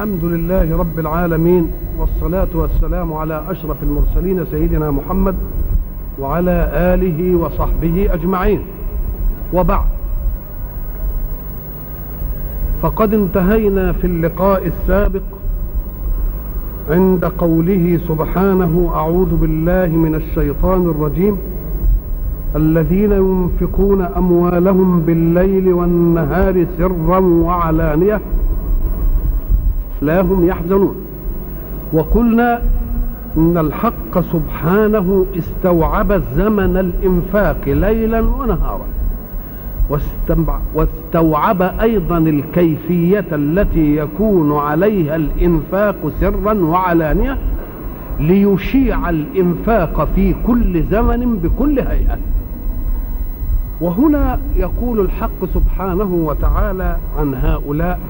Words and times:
الحمد 0.00 0.24
لله 0.24 0.76
رب 0.76 0.98
العالمين 0.98 1.70
والصلاة 1.98 2.48
والسلام 2.54 3.12
على 3.12 3.44
أشرف 3.48 3.76
المرسلين 3.82 4.44
سيدنا 4.50 4.90
محمد 4.90 5.34
وعلى 6.18 6.70
آله 6.74 7.36
وصحبه 7.36 8.14
أجمعين. 8.14 8.60
وبعد 9.52 9.84
فقد 12.82 13.14
انتهينا 13.14 13.92
في 13.92 14.06
اللقاء 14.06 14.66
السابق 14.66 15.22
عند 16.90 17.24
قوله 17.24 18.00
سبحانه 18.08 18.90
أعوذ 18.94 19.36
بالله 19.36 19.86
من 19.86 20.14
الشيطان 20.14 20.82
الرجيم. 20.90 21.36
الذين 22.56 23.12
ينفقون 23.12 24.02
أموالهم 24.02 25.00
بالليل 25.00 25.72
والنهار 25.72 26.66
سرا 26.78 27.18
وعلانية. 27.18 28.20
لا 30.02 30.20
هم 30.20 30.48
يحزنون. 30.48 30.94
وقلنا 31.92 32.62
إن 33.36 33.58
الحق 33.58 34.20
سبحانه 34.20 35.26
استوعب 35.38 36.22
زمن 36.36 36.76
الإنفاق 36.76 37.60
ليلا 37.66 38.20
ونهارا. 38.20 38.86
واستوعب 40.74 41.62
أيضا 41.62 42.18
الكيفية 42.18 43.24
التي 43.32 43.96
يكون 43.96 44.56
عليها 44.58 45.16
الإنفاق 45.16 46.12
سرا 46.20 46.52
وعلانية 46.52 47.38
ليشيع 48.20 49.10
الإنفاق 49.10 50.08
في 50.14 50.34
كل 50.46 50.82
زمن 50.82 51.36
بكل 51.42 51.80
هيئة. 51.80 52.18
وهنا 53.80 54.38
يقول 54.56 55.00
الحق 55.00 55.44
سبحانه 55.54 56.14
وتعالى 56.24 56.96
عن 57.18 57.34
هؤلاء 57.34 58.00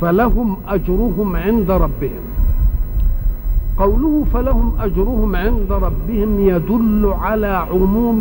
فلهم 0.00 0.56
أجرهم 0.68 1.36
عند 1.36 1.70
ربهم. 1.70 2.24
قوله 3.78 4.24
فلهم 4.34 4.72
أجرهم 4.80 5.36
عند 5.36 5.72
ربهم 5.72 6.40
يدل 6.40 7.14
على 7.20 7.66
عموم 7.70 8.18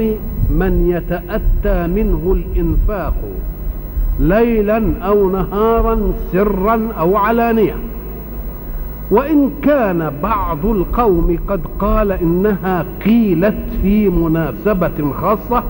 من 0.50 0.90
يتأتى 0.90 1.88
منه 1.88 2.36
الإنفاق 2.38 3.16
ليلا 4.20 4.84
أو 5.02 5.30
نهارا 5.30 6.14
سرا 6.32 6.88
أو 7.00 7.18
علانية. 7.18 7.76
وإن 9.12 9.50
كان 9.62 10.12
بعض 10.24 10.66
القوم 10.66 11.38
قد 11.48 11.62
قال 11.80 12.12
إنها 12.12 12.86
قيلت 13.06 13.58
في 13.82 14.10
مناسبة 14.10 15.12
خاصة 15.22 15.64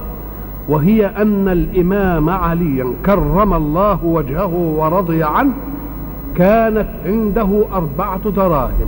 وهي 0.70 1.06
أن 1.06 1.48
الإمام 1.48 2.30
عليا 2.30 2.86
كرم 3.06 3.54
الله 3.54 4.06
وجهه 4.06 4.56
ورضي 4.78 5.24
عنه 5.24 5.54
كانت 6.38 6.88
عنده 7.06 7.66
أربعة 7.74 8.30
دراهم 8.30 8.88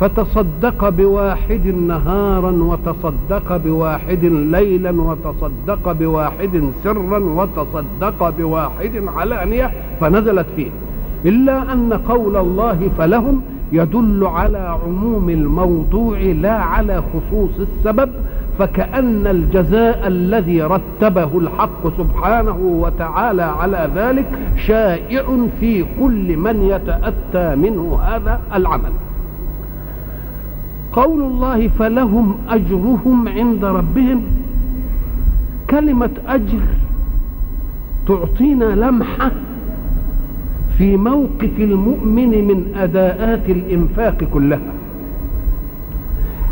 فتصدق 0.00 0.88
بواحد 0.88 1.66
نهارا 1.66 2.50
وتصدق 2.50 3.56
بواحد 3.56 4.24
ليلا 4.24 4.90
وتصدق 4.90 5.92
بواحد 5.92 6.72
سرا 6.84 7.18
وتصدق 7.18 8.34
بواحد 8.38 9.02
علانية 9.16 9.70
فنزلت 10.00 10.46
فيه. 10.56 10.70
إلا 11.24 11.72
أن 11.72 11.92
قول 11.92 12.36
الله 12.36 12.90
فلهم 12.98 13.42
يدل 13.72 14.26
على 14.26 14.78
عموم 14.84 15.30
الموضوع 15.30 16.18
لا 16.18 16.52
على 16.52 17.02
خصوص 17.12 17.50
السبب 17.60 18.10
فكأن 18.58 19.26
الجزاء 19.26 20.06
الذي 20.06 20.62
رتبه 20.62 21.38
الحق 21.38 21.96
سبحانه 21.98 22.56
وتعالى 22.56 23.42
على 23.42 23.90
ذلك 23.96 24.26
شائع 24.66 25.46
في 25.60 25.84
كل 26.00 26.36
من 26.36 26.62
يتأتى 26.62 27.56
منه 27.56 27.98
هذا 28.02 28.40
العمل. 28.54 28.92
قول 30.92 31.22
الله 31.22 31.68
فلهم 31.68 32.36
أجرهم 32.48 33.28
عند 33.28 33.64
ربهم. 33.64 34.22
كلمة 35.70 36.10
أجر 36.26 36.62
تعطينا 38.06 38.64
لمحة 38.64 39.30
في 40.78 40.96
موقف 40.96 41.58
المؤمن 41.58 42.28
من 42.28 42.74
أداءات 42.76 43.48
الإنفاق 43.48 44.24
كلها. 44.34 44.72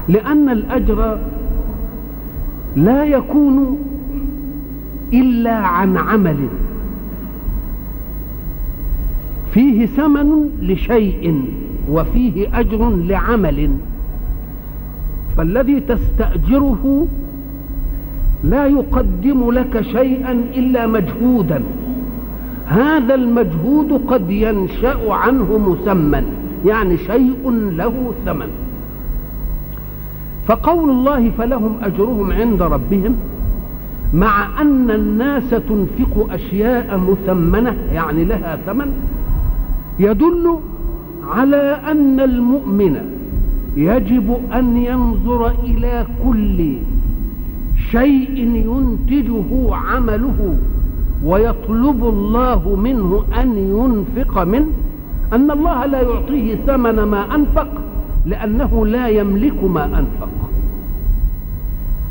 لأن 0.09 0.49
الأجر 0.49 1.19
لا 2.77 3.05
يكون 3.05 3.79
إلا 5.13 5.55
عن 5.55 5.97
عمل. 5.97 6.49
فيه 9.53 9.87
ثمن 9.87 10.51
لشيء 10.63 11.45
وفيه 11.91 12.61
أجر 12.61 12.91
لعمل. 12.91 13.71
فالذي 15.37 15.81
تستأجره 15.81 17.07
لا 18.45 18.67
يقدم 18.67 19.51
لك 19.51 19.81
شيئا 19.81 20.33
إلا 20.33 20.87
مجهودا. 20.87 21.63
هذا 22.67 23.15
المجهود 23.15 23.93
قد 24.09 24.31
ينشأ 24.31 25.13
عنه 25.13 25.59
مسمى 25.59 26.23
يعني 26.67 26.97
شيء 26.99 27.51
له 27.77 28.13
ثمن. 28.27 28.49
فقول 30.47 30.91
الله 30.91 31.31
فلهم 31.39 31.77
أجرهم 31.83 32.33
عند 32.33 32.63
ربهم 32.63 33.17
مع 34.15 34.61
أن 34.61 34.91
الناس 34.91 35.51
تنفق 35.51 36.27
أشياء 36.31 36.99
مثمنة 36.99 37.77
يعني 37.93 38.25
لها 38.25 38.59
ثمن 38.67 38.93
يدل 39.99 40.59
على 41.29 41.81
أن 41.91 42.21
المؤمن 42.21 42.97
يجب 43.77 44.37
أن 44.55 44.77
ينظر 44.77 45.53
إلى 45.65 46.07
كل 46.25 46.75
شيء 47.91 48.39
ينتجه 48.39 49.75
عمله 49.75 50.57
ويطلب 51.25 52.05
الله 52.05 52.77
منه 52.77 53.25
أن 53.43 53.57
ينفق 53.57 54.43
منه. 54.45 54.67
أن 55.33 55.51
الله 55.51 55.87
لا 55.87 56.01
يعطيه 56.03 56.55
ثمن 56.55 57.03
ما 57.03 57.35
أنفق 57.35 57.69
لأنه 58.27 58.87
لا 58.87 59.09
يملك 59.09 59.65
ما 59.65 59.85
أنفق. 59.85 60.29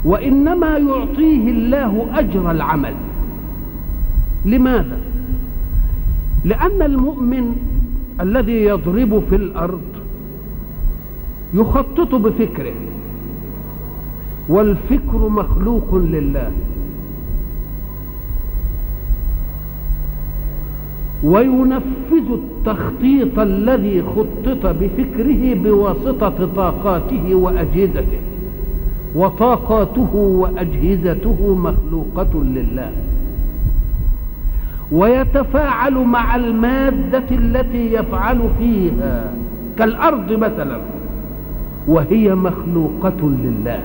وإنما 0.05 0.77
يعطيه 0.77 1.51
الله 1.51 2.07
أجر 2.13 2.51
العمل. 2.51 2.93
لماذا؟ 4.45 4.99
لأن 6.45 6.81
المؤمن 6.81 7.55
الذي 8.21 8.63
يضرب 8.65 9.23
في 9.29 9.35
الأرض 9.35 9.81
يخطط 11.53 12.15
بفكره 12.15 12.73
والفكر 14.49 15.29
مخلوق 15.29 15.95
لله. 15.95 16.51
وينفذ 21.23 22.27
التخطيط 22.31 23.39
الذي 23.39 24.03
خطط 24.03 24.65
بفكره 24.65 25.53
بواسطة 25.53 26.49
طاقاته 26.55 27.35
وأجهزته. 27.35 28.19
وطاقاته 29.15 30.15
وأجهزته 30.15 31.55
مخلوقة 31.55 32.43
لله. 32.43 32.91
ويتفاعل 34.91 35.93
مع 35.93 36.35
المادة 36.35 37.23
التي 37.31 37.93
يفعل 37.93 38.39
فيها 38.59 39.33
كالأرض 39.77 40.31
مثلا 40.31 40.79
وهي 41.87 42.35
مخلوقة 42.35 43.29
لله. 43.43 43.81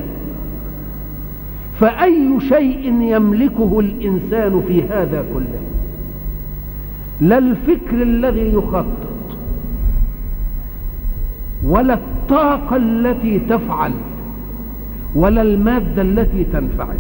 فأي 1.81 2.41
شيء 2.41 2.93
يملكه 3.01 3.81
الإنسان 3.81 4.63
في 4.67 4.83
هذا 4.83 5.25
كله؟ 5.35 5.76
لا 7.21 7.39
الفكر 7.39 8.03
الذي 8.03 8.55
يخطط 8.55 9.07
ولا 11.65 11.95
الطاقة 11.95 12.77
التي 12.77 13.39
تفعل 13.39 13.93
ولا 15.15 15.43
المادة 15.43 16.03
التي 16.03 16.45
تنفعل. 16.45 16.97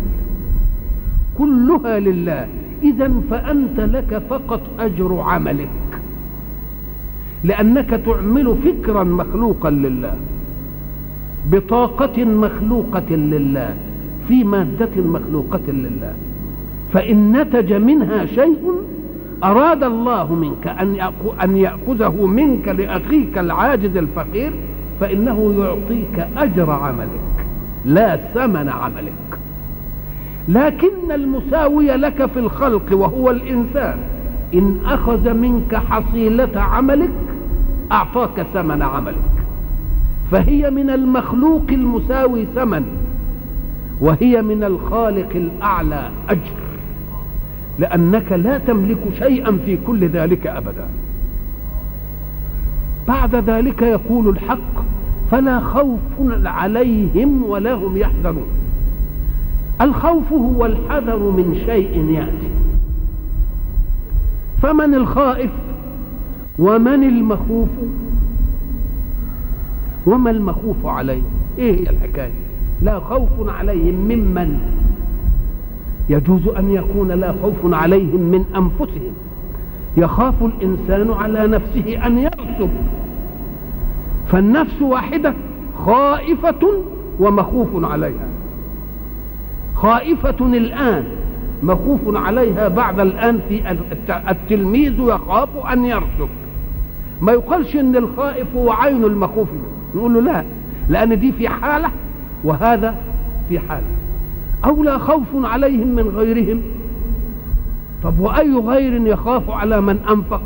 كلها 1.39 2.01
لله. 2.01 2.49
إذا 2.83 3.13
فأنت 3.31 3.81
لك 3.81 4.23
فقط 4.31 4.61
أجر 4.79 5.21
عملك 5.21 5.69
لأنك 7.45 7.91
تعمل 7.91 8.57
فكرا 8.65 9.05
مخلوقا 9.05 9.71
لله 9.71 10.17
بطاقة 11.53 12.25
مخلوقة 12.25 13.11
لله 13.11 13.77
في 14.29 14.45
مادة 14.45 14.97
مخلوقة 14.97 15.73
لله. 15.73 16.15
فإن 16.93 17.41
نتج 17.41 17.73
منها 17.73 18.27
شيء 18.27 18.73
أراد 19.45 19.83
الله 19.83 20.35
منك 20.35 20.67
أن 21.43 21.57
يأخذه 21.57 22.27
منك 22.27 22.69
لأخيك 22.69 23.39
العاجز 23.39 23.97
الفقير 23.97 24.53
فإنه 25.01 25.55
يعطيك 25.59 26.27
أجر 26.37 26.71
عملك 26.71 27.47
لا 27.85 28.17
ثمن 28.17 28.69
عملك. 28.69 29.39
لكن 30.49 31.13
المساوي 31.13 31.87
لك 31.87 32.27
في 32.27 32.39
الخلق 32.39 32.83
وهو 32.93 33.31
الإنسان. 33.31 33.99
إن 34.55 34.79
أخذ 34.85 35.33
منك 35.33 35.75
حصيلة 35.75 36.61
عملك 36.61 37.11
أعطاك 37.93 38.47
ثمن 38.55 38.83
عملك. 38.83 39.17
فهي 40.31 40.71
من 40.71 40.91
المخلوق 40.91 41.67
المساوي 41.71 42.47
ثمن 42.55 42.85
وهي 44.01 44.43
من 44.43 44.65
الخالق 44.65 45.29
الأعلى 45.35 46.11
أجر. 46.29 46.66
لأنك 47.79 48.33
لا 48.33 48.59
تملك 48.59 48.99
شيئا 49.19 49.59
في 49.67 49.79
كل 49.87 50.09
ذلك 50.09 50.47
أبدا. 50.47 50.89
بعد 53.09 53.35
ذلك 53.35 53.83
يقول 53.83 54.29
الحق 54.29 54.85
فلا 55.31 55.61
خوف 55.61 56.01
عليهم 56.45 57.43
ولا 57.43 57.75
هم 57.75 57.97
يحزنون. 57.97 58.49
الخوف 59.81 60.33
هو 60.33 60.67
الحذر 60.67 61.19
من 61.19 61.63
شيء 61.67 62.11
يأتي. 62.11 62.51
فمن 64.63 64.95
الخائف؟ 64.95 65.51
ومن 66.59 67.05
المخوف؟ 67.05 67.69
وما 70.07 70.31
المخوف 70.31 70.87
عليه؟ 70.87 71.23
إيه 71.59 71.81
هي 71.81 71.91
الحكاية؟ 71.91 72.33
لا 72.83 73.01
خوف 73.01 73.49
عليهم 73.49 73.95
ممن 73.95 74.61
يجوز 76.09 76.49
أن 76.49 76.71
يكون 76.71 77.13
لا 77.13 77.35
خوف 77.43 77.75
عليهم 77.75 78.21
من 78.21 78.45
أنفسهم. 78.57 79.13
يخاف 79.97 80.35
الإنسان 80.43 81.13
على 81.13 81.47
نفسه 81.47 82.07
أن 82.07 82.19
يرسب. 82.19 82.71
فالنفس 84.29 84.83
واحدة 84.83 85.35
خائفة 85.87 86.73
ومخوف 87.21 87.85
عليها. 87.85 88.29
خائفة 89.75 90.37
الآن 90.41 91.05
مخوف 91.63 92.01
عليها 92.07 92.69
بعد 92.69 93.01
الآن 93.01 93.41
في 93.49 93.77
التلميذ 94.31 95.01
يخاف 95.01 95.49
أن 95.73 95.85
يرسب. 95.85 96.29
ما 97.21 97.33
يقالش 97.33 97.77
إن 97.77 97.97
الخائف 97.97 98.47
هو 98.57 98.71
عين 98.71 99.05
المخوف. 99.05 99.49
نقول 99.95 100.15
له 100.15 100.21
لا 100.21 100.45
لأن 100.89 101.21
دي 101.21 101.33
في 101.33 101.49
حالة 101.49 101.91
وهذا 102.45 102.95
في 103.49 103.59
حالة. 103.59 103.87
أو 104.65 104.83
لا 104.83 104.99
خوف 104.99 105.27
عليهم 105.35 105.89
من 105.89 106.09
غيرهم؟ 106.17 106.63
طب 108.03 108.21
وأي 108.21 108.55
غير 108.55 109.07
يخاف 109.07 109.51
على 109.51 109.81
من 109.81 109.99
أنفق؟ 110.11 110.43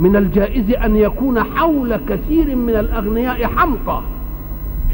من 0.00 0.16
الجائز 0.16 0.70
أن 0.70 0.96
يكون 0.96 1.42
حول 1.42 1.96
كثير 1.96 2.56
من 2.56 2.74
الأغنياء 2.74 3.44
حمقى 3.44 4.02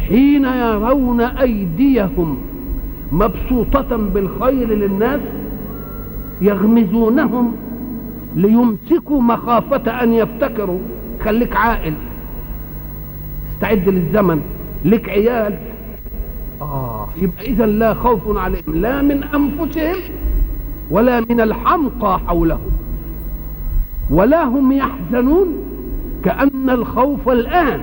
حين 0.08 0.44
يرون 0.44 1.20
أيديهم 1.20 2.38
مبسوطة 3.12 3.96
بالخير 3.96 4.68
للناس 4.68 5.20
يغمزونهم 6.40 7.56
ليمسكوا 8.36 9.22
مخافة 9.22 10.02
أن 10.02 10.12
يفتكروا. 10.12 10.78
خليك 11.24 11.56
عاقل. 11.56 11.94
استعد 13.54 13.88
للزمن. 13.88 14.42
لك 14.84 15.08
عيال. 15.08 15.58
آه 16.60 17.08
يبقى 17.16 17.46
إذا 17.46 17.66
لا 17.66 17.94
خوف 17.94 18.20
عليهم 18.36 18.74
لا 18.74 19.02
من 19.02 19.22
أنفسهم 19.22 19.96
ولا 20.90 21.20
من 21.20 21.40
الحمقى 21.40 22.20
حولهم 22.26 22.70
ولا 24.10 24.44
هم 24.44 24.72
يحزنون 24.72 25.48
كأن 26.24 26.70
الخوف 26.70 27.28
الآن 27.28 27.80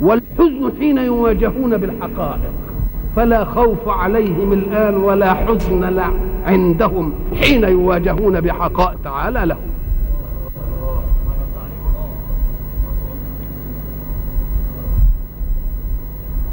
والحزن 0.00 0.72
حين 0.78 0.98
يواجهون 0.98 1.76
بالحقائق 1.76 2.52
فلا 3.16 3.44
خوف 3.44 3.88
عليهم 3.88 4.52
الآن 4.52 4.96
ولا 4.96 5.34
حزن 5.34 5.80
لا 5.84 6.06
عندهم 6.46 7.12
حين 7.40 7.64
يواجهون 7.64 8.40
بحقائق 8.40 8.98
تعالى 9.04 9.46
لهم. 9.46 9.58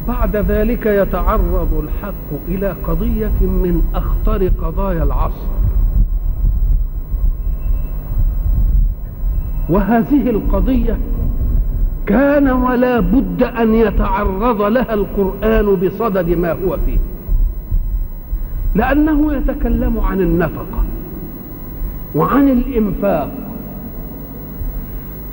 بعد 0.07 0.35
ذلك 0.35 0.85
يتعرض 0.85 1.83
الحق 1.83 2.47
إلى 2.47 2.75
قضية 2.87 3.41
من 3.41 3.81
أخطر 3.95 4.47
قضايا 4.47 5.03
العصر. 5.03 5.47
وهذه 9.69 10.29
القضية 10.29 10.97
كان 12.05 12.49
ولا 12.49 12.99
بد 12.99 13.43
أن 13.43 13.75
يتعرض 13.75 14.61
لها 14.61 14.93
القرآن 14.93 15.75
بصدد 15.75 16.29
ما 16.29 16.51
هو 16.51 16.77
فيه 16.85 16.97
لأنه 18.75 19.33
يتكلم 19.33 19.99
عن 19.99 20.21
النفقة 20.21 20.83
وعن 22.15 22.49
الإنفاق. 22.49 23.31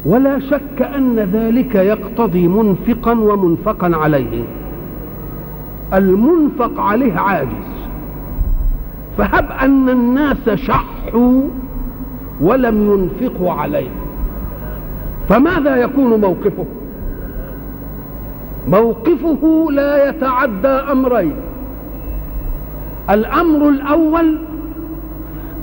ولا 0.04 0.40
شك 0.40 0.82
أن 0.82 1.18
ذلك 1.18 1.74
يقتضي 1.74 2.48
منفقا 2.48 3.12
ومنفقا 3.12 3.96
عليه. 3.96 4.42
المنفق 5.94 6.80
عليه 6.80 7.18
عاجز. 7.18 7.70
فهب 9.18 9.50
أن 9.50 9.88
الناس 9.88 10.50
شحوا 10.50 11.40
ولم 12.40 12.92
ينفقوا 12.92 13.52
عليه. 13.52 13.88
فماذا 15.28 15.76
يكون 15.76 16.20
موقفه؟ 16.20 16.66
موقفه 18.68 19.68
لا 19.70 20.08
يتعدى 20.08 20.68
أمرين. 20.68 21.34
الأمر 23.10 23.68
الأول 23.68 24.38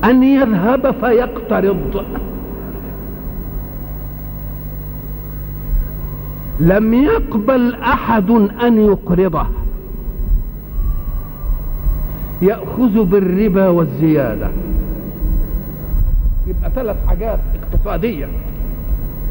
أن 0.04 0.24
يذهب 0.24 0.96
فيقترض. 1.02 2.06
لم 6.60 6.94
يقبل 6.94 7.76
أحد 7.76 8.32
أن 8.64 8.86
يقرضه. 8.86 9.46
يأخذ 12.42 13.04
بالربا 13.04 13.68
والزيادة. 13.68 14.50
يبقى 16.48 16.72
ثلاث 16.76 16.98
حاجات 17.08 17.40
اقتصادية. 17.64 18.28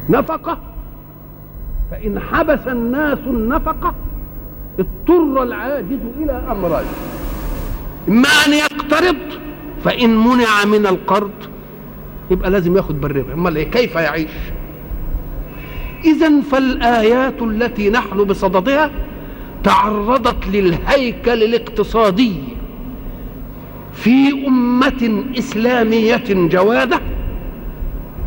نفقة 0.08 0.58
فإن 1.91 2.20
حبس 2.20 2.67
الناس 2.67 3.19
النفقة 3.26 3.94
اضطر 4.79 5.43
العاجز 5.43 5.99
إلى 6.23 6.32
امرين 6.32 6.87
إما 8.08 8.29
أن 8.29 8.53
يقترض 8.53 9.17
فإن 9.85 10.17
منع 10.17 10.64
من 10.64 10.87
القرض 10.87 11.31
يبقى 12.31 12.50
لازم 12.50 12.76
يأخذ 12.76 12.94
بالربا. 12.94 13.56
إيه 13.56 13.70
كيف 13.70 13.94
يعيش؟ 13.94 14.31
اذا 16.05 16.41
فالآيات 16.41 17.43
التي 17.43 17.91
نحن 17.91 18.25
بصددها 18.25 18.91
تعرضت 19.65 20.46
للهيكل 20.46 21.43
الاقتصادي. 21.43 22.56
في 23.96 24.46
أمة 24.46 25.24
إسلامية 25.38 26.24
جوادة 26.29 27.00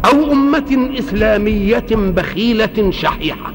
أو 0.06 0.32
أمة 0.32 0.90
إسلامية 1.00 1.86
بخيلة 1.92 2.92
شحيحة 2.92 3.54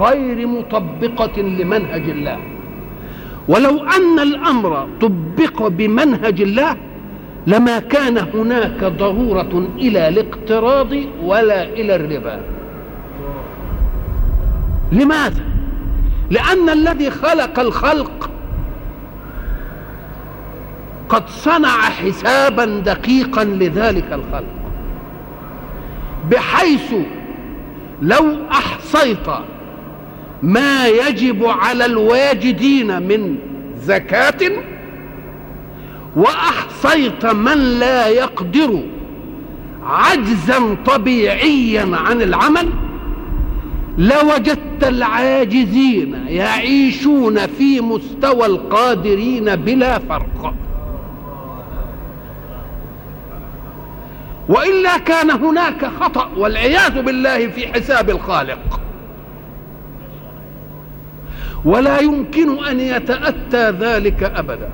غير 0.00 0.46
مطبقة 0.46 1.42
لمنهج 1.42 2.10
الله. 2.10 2.38
ولو 3.48 3.84
أن 3.84 4.18
الأمر 4.18 4.88
طبق 5.00 5.68
بمنهج 5.68 6.42
الله 6.42 6.76
لما 7.46 7.78
كان 7.78 8.18
هناك 8.18 8.84
ضرورة 8.84 9.68
إلى 9.78 10.08
الاقتراض 10.08 10.92
ولا 11.22 11.62
إلى 11.62 11.96
الربا 11.96 12.40
لماذا؟ 14.92 15.44
لأن 16.30 16.68
الذي 16.68 17.10
خلق 17.10 17.60
الخلق 17.60 18.30
قد 21.12 21.28
صنع 21.28 21.80
حسابا 21.80 22.64
دقيقا 22.64 23.44
لذلك 23.44 24.12
الخلق. 24.12 24.54
بحيث 26.30 26.94
لو 28.02 28.36
أحصيت 28.50 29.26
ما 30.42 30.86
يجب 30.86 31.44
على 31.44 31.84
الواجدين 31.84 33.02
من 33.02 33.36
زكاة 33.82 34.52
وأحصيت 36.16 37.26
من 37.26 37.58
لا 37.78 38.08
يقدر 38.08 38.80
عجزا 39.84 40.76
طبيعيا 40.86 41.96
عن 41.96 42.22
العمل 42.22 42.68
لوجدت 43.98 44.82
العاجزين 44.82 46.14
يعيشون 46.28 47.46
في 47.46 47.80
مستوى 47.80 48.46
القادرين 48.46 49.56
بلا 49.56 49.98
فرق. 49.98 50.54
وإلا 54.48 54.98
كان 54.98 55.30
هناك 55.30 55.84
خطأ 56.00 56.28
والعياذ 56.36 57.02
بالله 57.02 57.48
في 57.48 57.66
حساب 57.66 58.10
الخالق. 58.10 58.80
ولا 61.64 61.98
يمكن 61.98 62.64
أن 62.64 62.80
يتأتى 62.80 63.70
ذلك 63.70 64.22
أبدا. 64.22 64.70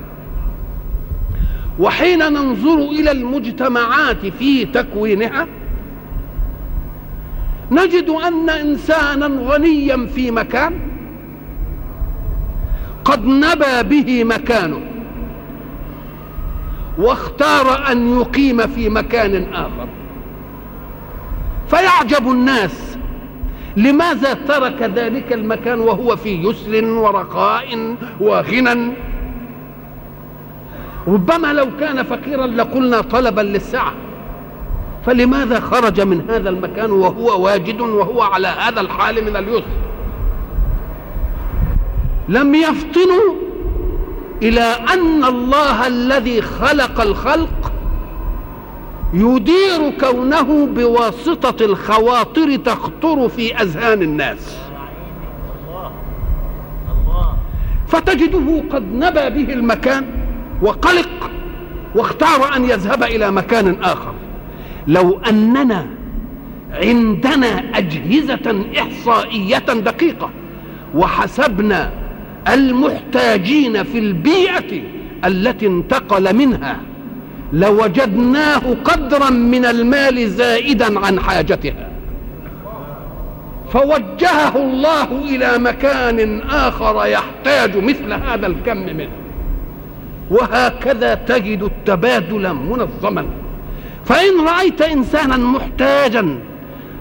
وحين 1.79 2.33
ننظر 2.33 2.77
إلى 2.77 3.11
المجتمعات 3.11 4.25
في 4.25 4.65
تكوينها 4.65 5.47
نجد 7.71 8.09
أن 8.09 8.49
إنسانا 8.49 9.27
غنيا 9.27 10.07
في 10.15 10.31
مكان 10.31 10.73
قد 13.05 13.25
نبى 13.25 13.83
به 13.83 14.23
مكانه. 14.23 14.81
واختار 16.99 17.91
أن 17.91 18.19
يقيم 18.19 18.67
في 18.67 18.89
مكان 18.89 19.53
آخر. 19.53 19.87
فيعجب 21.69 22.31
الناس 22.31 22.97
لماذا 23.77 24.33
ترك 24.33 24.81
ذلك 24.81 25.33
المكان 25.33 25.79
وهو 25.79 26.15
في 26.15 26.29
يسر 26.29 26.85
ورخاء 26.85 27.95
وغنى. 28.19 28.91
ربما 31.07 31.53
لو 31.53 31.65
كان 31.79 32.03
فقيرا 32.03 32.47
لقلنا 32.47 33.01
طلبا 33.01 33.41
للسعة. 33.41 33.93
فلماذا 35.05 35.59
خرج 35.59 36.01
من 36.01 36.29
هذا 36.29 36.49
المكان 36.49 36.91
وهو 36.91 37.43
واجد 37.45 37.81
وهو 37.81 38.21
على 38.21 38.47
هذا 38.47 38.81
الحال 38.81 39.25
من 39.25 39.35
اليسر؟ 39.35 39.63
لم 42.29 42.55
يفطنوا 42.55 43.48
إلى 44.41 44.75
أن 44.93 45.23
الله 45.23 45.87
الذي 45.87 46.41
خلق 46.41 47.01
الخلق 47.01 47.71
يدير 49.13 49.89
كونه 49.99 50.65
بواسطة 50.65 51.65
الخواطر 51.65 52.55
تخطر 52.55 53.29
في 53.29 53.55
أذهان 53.55 54.01
الناس. 54.01 54.57
فتجده 57.87 58.63
قد 58.71 58.83
نبى 58.93 59.29
به 59.29 59.53
المكان 59.53 60.05
وقلق 60.61 61.31
واختار 61.95 62.55
أن 62.55 62.65
يذهب 62.65 63.03
إلى 63.03 63.31
مكان 63.31 63.83
آخر. 63.83 64.13
لو 64.87 65.19
أننا 65.29 65.87
عندنا 66.71 67.77
أجهزة 67.77 68.65
إحصائية 68.79 69.57
دقيقة 69.59 70.29
وحسبنا 70.95 71.91
المحتاجين 72.53 73.83
في 73.83 73.99
البيئة 73.99 74.81
التي 75.25 75.67
انتقل 75.67 76.35
منها. 76.35 76.79
لوجدناه 77.53 78.61
قدرا 78.85 79.29
من 79.29 79.65
المال 79.65 80.29
زائدا 80.29 80.99
عن 80.99 81.19
حاجتها. 81.19 81.89
فوجهه 83.73 84.57
الله 84.57 85.03
إلى 85.03 85.57
مكان 85.57 86.41
آخر 86.41 87.05
يحتاج 87.05 87.77
مثل 87.77 88.13
هذا 88.13 88.47
الكم 88.47 88.77
منه. 88.77 89.09
وهكذا 90.31 91.13
تجد 91.15 91.63
التبادل 91.63 92.53
منظما. 92.53 93.25
فإن 94.05 94.47
رأيت 94.47 94.81
إنسانا 94.81 95.37
محتاجا 95.37 96.39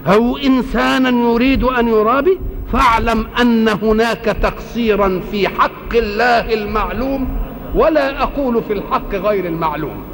أو 0.07 0.37
إنسانا 0.37 1.09
يريد 1.09 1.65
أن 1.65 1.89
يرابي 1.89 2.39
فاعلم 2.73 3.27
أن 3.41 3.69
هناك 3.69 4.25
تقصيرا 4.25 5.21
في 5.31 5.49
حق 5.49 5.95
الله 5.95 6.55
المعلوم 6.55 7.29
ولا 7.75 8.23
أقول 8.23 8.63
في 8.63 8.73
الحق 8.73 9.15
غير 9.15 9.47
المعلوم. 9.47 10.05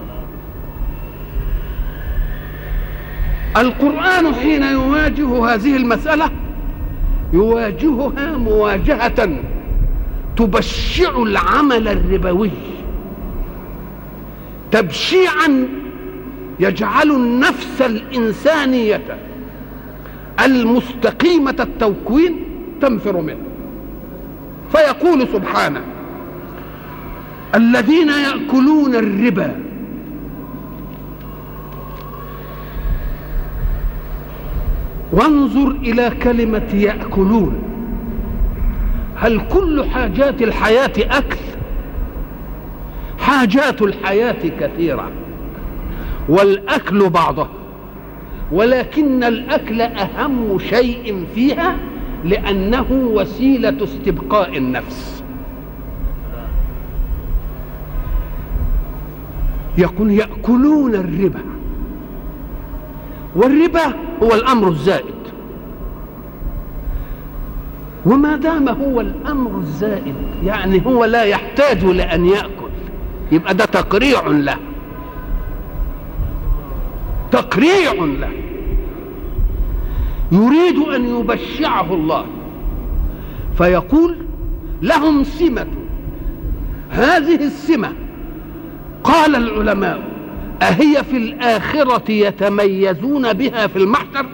القرآن 3.56 4.34
حين 4.34 4.62
يواجه 4.62 5.54
هذه 5.54 5.76
المسألة 5.76 6.30
يواجهها 7.32 8.37
مواجهة 8.37 9.28
تبشع 10.37 11.23
العمل 11.23 11.88
الربوي. 11.88 12.50
تبشيعا 14.70 15.68
يجعل 16.61 17.11
النفس 17.11 17.82
الإنسانية 17.82 19.02
المستقيمة 20.44 21.56
التوكوين 21.61 22.43
تنفر 22.88 23.20
منه. 23.20 23.44
فيقول 24.72 25.28
سبحانه 25.32 25.80
الذين 27.54 28.08
يأكلون 28.08 28.94
الربا 28.94 29.60
وانظر 35.12 35.70
إلى 35.70 36.10
كلمة 36.22 36.74
يأكلون. 36.74 37.62
هل 39.16 39.40
كل 39.48 39.84
حاجات 39.84 40.42
الحياة 40.42 40.92
أكل؟ 40.98 41.36
حاجات 43.18 43.82
الحياة 43.82 44.50
كثيرة 44.60 45.10
والأكل 46.28 47.10
بعضه 47.10 47.48
ولكن 48.52 49.24
الأكل 49.24 49.80
أهم 49.80 50.58
شيء 50.58 51.26
فيها 51.34 51.76
لأنه 52.24 52.86
وسيلة 52.90 53.84
استبقاء 53.84 54.56
النفس. 54.56 55.22
يقول 59.78 60.10
يأكلون 60.10 60.94
الربا. 60.94 61.40
والربا 63.36 63.94
هو 64.22 64.34
الأمر 64.34 64.68
الزائد. 64.68 65.14
وما 68.06 68.36
دام 68.36 68.68
هو 68.68 69.00
الأمر 69.00 69.58
الزائد 69.58 70.14
يعني 70.44 70.86
هو 70.86 71.04
لا 71.04 71.22
يحتاج 71.24 71.84
لأن 71.84 72.26
يأكل. 72.26 72.70
يبقى 73.32 73.54
ده 73.54 73.64
تقريع 73.64 74.26
له. 74.26 74.56
تقريع 77.30 77.92
له. 77.92 78.43
يريد 80.34 80.78
أن 80.78 81.20
يبشعه 81.20 81.94
الله. 81.94 82.26
فيقول 83.58 84.16
لهم 84.82 85.24
سمة. 85.24 85.66
هذه 86.90 87.34
السمة 87.34 87.92
قال 89.04 89.36
العلماء 89.36 90.02
أهي 90.62 91.04
في 91.10 91.16
الآخرة 91.16 92.10
يتميزون 92.10 93.32
بها 93.32 93.66
في 93.66 93.76
المحشر؟ 93.76 94.26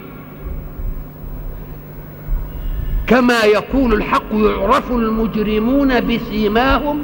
كما 3.06 3.42
يقول 3.42 3.94
الحق 3.94 4.32
يعرف 4.32 4.92
المجرمون 4.92 6.00
بسيماهم 6.00 7.02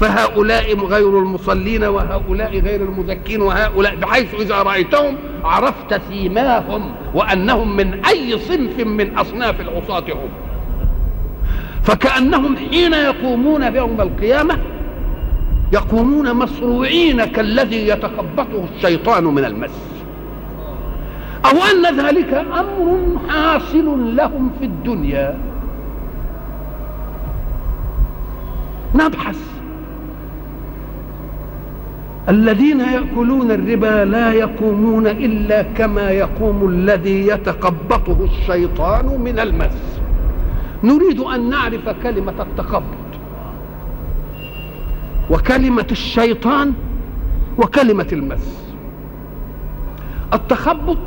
فهؤلاء 0.00 0.76
غير 0.78 1.18
المصلين 1.18 1.84
وهؤلاء 1.84 2.58
غير 2.58 2.82
المزكين 2.82 3.42
وهؤلاء 3.42 3.96
بحيث 3.96 4.34
إذا 4.34 4.62
رأيتهم 4.62 5.16
عرفت 5.44 6.00
سيماهم 6.08 6.94
وأنهم 7.14 7.76
من 7.76 8.04
أي 8.04 8.38
صنف 8.38 8.80
من 8.80 9.18
أصناف 9.18 9.60
العصاة 9.60 10.04
هم. 10.12 10.28
فكأنهم 11.82 12.56
حين 12.56 12.92
يقومون 12.92 13.62
يوم 13.62 14.00
القيامة 14.00 14.58
يقومون 15.72 16.32
مصروعين 16.32 17.24
كالذي 17.24 17.88
يتخبطه 17.88 18.64
الشيطان 18.76 19.24
من 19.24 19.44
المس. 19.44 19.80
أو 21.44 21.50
أن 21.50 22.06
ذلك 22.06 22.34
أمر 22.34 23.18
حاصل 23.28 24.16
لهم 24.16 24.50
في 24.58 24.64
الدنيا. 24.64 25.38
نبحث. 28.94 29.57
الذين 32.28 32.80
يأكلون 32.80 33.50
الربا 33.50 34.04
لا 34.04 34.32
يقومون 34.32 35.06
إلا 35.06 35.62
كما 35.62 36.10
يقوم 36.10 36.68
الذي 36.68 37.26
يتخبطه 37.26 38.24
الشيطان 38.24 39.20
من 39.20 39.38
المس. 39.38 40.00
نريد 40.84 41.20
أن 41.20 41.50
نعرف 41.50 41.88
كلمة 42.02 42.34
التخبط 42.40 43.08
وكلمة 45.30 45.86
الشيطان 45.90 46.72
وكلمة 47.58 48.06
المس. 48.12 48.64
التخبط 50.34 50.98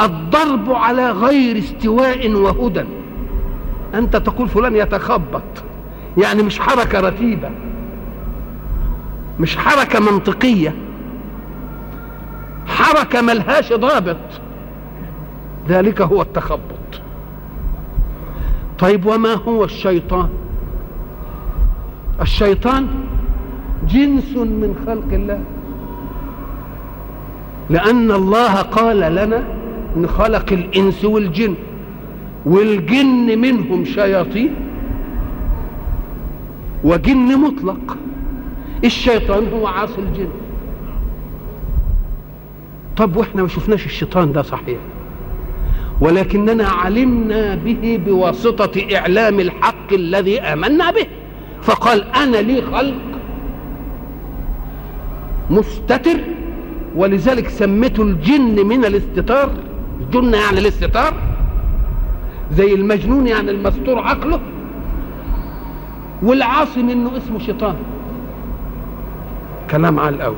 الضرب 0.00 0.72
على 0.72 1.10
غير 1.10 1.58
استواء 1.58 2.30
وهدى. 2.30 2.84
أنت 3.94 4.16
تقول 4.16 4.48
فلان 4.48 4.76
يتخبط 4.76 5.42
يعني 6.18 6.42
مش 6.42 6.60
حركة 6.60 7.00
رتيبة. 7.00 7.50
مش 9.40 9.56
حركة 9.56 10.00
منطقية. 10.00 10.74
حركة 12.66 13.20
ملهاش 13.20 13.72
ضابط. 13.72 14.16
ذلك 15.68 16.00
هو 16.00 16.22
التخبط. 16.22 17.00
طيب 18.78 19.06
وما 19.06 19.34
هو 19.34 19.64
الشيطان؟ 19.64 20.28
الشيطان 22.20 22.86
جنس 23.88 24.36
من 24.36 24.84
خلق 24.86 25.12
الله. 25.12 25.40
لأن 27.70 28.10
الله 28.10 28.54
قال 28.54 29.00
لنا 29.14 29.44
إن 29.96 30.06
خلق 30.06 30.52
الإنس 30.52 31.04
والجن 31.04 31.54
والجن 32.46 33.38
منهم 33.38 33.84
شياطين 33.84 34.54
وجن 36.84 37.38
مطلق. 37.38 37.96
الشيطان 38.84 39.48
هو 39.52 39.66
عاصي 39.66 39.98
الجن. 39.98 40.28
طب 42.96 43.16
وإحنا 43.16 43.42
ما 43.42 43.48
شفناش 43.48 43.86
الشيطان 43.86 44.32
ده 44.32 44.42
صحيح. 44.42 44.78
ولكننا 46.00 46.68
علمنا 46.68 47.54
به 47.54 48.00
بواسطة 48.06 48.96
إعلام 48.96 49.40
الحق 49.40 49.92
الذي 49.92 50.40
آمنا 50.40 50.90
به. 50.90 51.06
فقال 51.62 52.04
أنا 52.04 52.36
لي 52.36 52.62
خلق 52.62 52.94
مستتر 55.50 56.20
ولذلك 56.96 57.48
سميته 57.48 58.02
الجن 58.02 58.66
من 58.66 58.84
الاستتار. 58.84 59.50
الجن 60.00 60.34
يعني 60.34 60.58
الاستتار. 60.58 61.14
زي 62.52 62.74
المجنون 62.74 63.26
يعني 63.26 63.50
المستور 63.50 63.98
عقله. 63.98 64.40
والعاصي 66.22 66.82
منه 66.82 67.16
اسمه 67.16 67.38
شيطان. 67.38 67.76
كلام 69.74 70.00
على 70.00 70.16
الأول. 70.16 70.36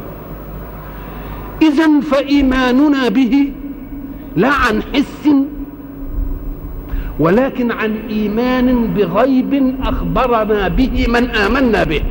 إذا 1.63 2.01
فإيماننا 2.01 3.09
به 3.09 3.53
لا 4.37 4.49
عن 4.49 4.83
حس 4.83 5.29
ولكن 7.19 7.73
عن 7.73 7.97
إيمان 8.11 8.87
بغيب 8.87 9.77
أخبرنا 9.83 10.69
به 10.69 11.07
من 11.09 11.31
آمنا 11.31 11.85
به. 11.85 12.03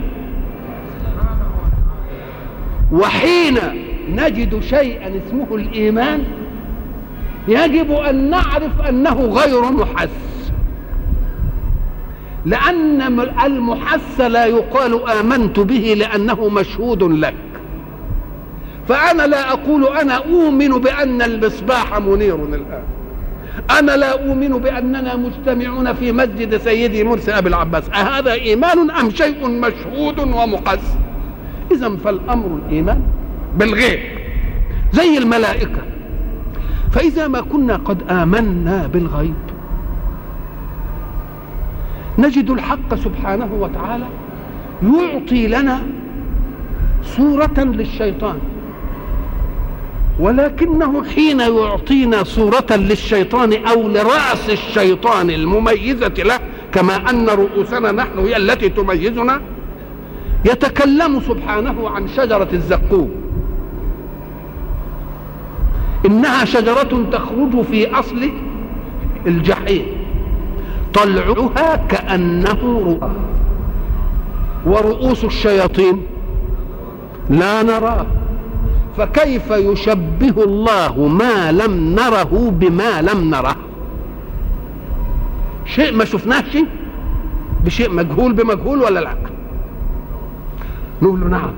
وحين 2.92 3.58
نجد 4.10 4.60
شيئا 4.60 5.08
اسمه 5.08 5.56
الإيمان 5.56 6.24
يجب 7.48 7.92
أن 7.92 8.30
نعرف 8.30 8.82
أنه 8.90 9.14
غير 9.14 9.72
محس. 9.72 10.35
لأن 12.46 13.20
المحس 13.46 14.22
لا 14.22 14.46
يقال 14.46 15.10
آمنت 15.10 15.60
به 15.60 15.96
لأنه 15.98 16.50
مشهود 16.50 17.04
لك. 17.04 17.36
فأنا 18.88 19.28
لا 19.28 19.52
أقول 19.52 19.88
أنا 19.88 20.14
أؤمن 20.14 20.70
بأن 20.70 21.22
المصباح 21.22 22.00
منير 22.00 22.36
الآن. 22.36 22.84
أنا 23.80 23.98
لا 23.98 24.12
أؤمن 24.12 24.50
بأننا 24.50 25.16
مجتمعون 25.16 25.94
في 25.94 26.12
مسجد 26.12 26.58
سيدي 26.58 27.04
مرسي 27.04 27.32
أبي 27.32 27.50
العباس. 27.50 27.90
أهذا 27.90 28.34
إيمان 28.34 28.92
أم 28.92 29.10
شيء 29.10 29.48
مشهود 29.48 30.20
ومقس 30.20 30.80
إذا 31.72 31.96
فالأمر 32.04 32.60
الإيمان 32.66 33.02
بالغيب 33.58 34.00
زي 34.94 35.18
الملائكة. 35.18 35.82
فإذا 36.92 37.28
ما 37.28 37.42
كنا 37.42 37.76
قد 37.76 38.12
آمنا 38.12 38.88
بالغيب 38.94 39.36
نجد 42.18 42.50
الحق 42.50 42.96
سبحانه 42.96 43.50
وتعالى 43.60 44.06
يعطي 44.84 45.48
لنا 45.48 45.82
صورة 47.04 47.54
للشيطان. 47.58 48.40
ولكنه 50.20 51.04
حين 51.04 51.40
يعطينا 51.40 52.24
صورة 52.24 52.66
للشيطان 52.72 53.54
أو 53.54 53.88
لرأس 53.88 54.50
الشيطان 54.50 55.30
المميزة 55.30 56.14
له 56.18 56.40
كما 56.72 57.10
أن 57.10 57.30
رؤوسنا 57.30 57.92
نحن 57.92 58.20
هي 58.20 58.38
التي 58.38 58.70
تميزنا 58.70 59.42
يتكلم 60.46 61.20
سبحانه 61.20 61.90
عن 61.90 62.08
شجرة 62.08 62.48
الزقوم. 62.54 63.12
إنها 66.06 66.46
شجرة 66.46 67.06
تخرج 67.12 67.62
في 67.62 68.00
أصل 68.00 68.30
الجحيم. 69.28 69.86
طلعها 70.96 71.76
كأنه 71.76 72.62
رؤى. 72.86 73.12
ورؤوس 74.66 75.26
الشياطين 75.26 76.02
لا 77.30 77.64
نراه 77.64 78.06
فكيف 78.98 79.52
يشبه 79.52 80.44
الله 80.44 81.08
ما 81.08 81.52
لم 81.52 81.96
نره 81.96 82.52
بما 82.60 83.02
لم 83.02 83.30
نره؟ 83.30 83.56
شيء 85.66 85.94
ما 85.94 86.06
شفناهش؟ 86.06 86.58
بشيء 87.66 87.92
مجهول 87.92 88.34
بمجهول 88.34 88.82
ولا 88.82 89.00
لا؟ 89.00 89.16
نقول 91.02 91.30
نعم. 91.30 91.52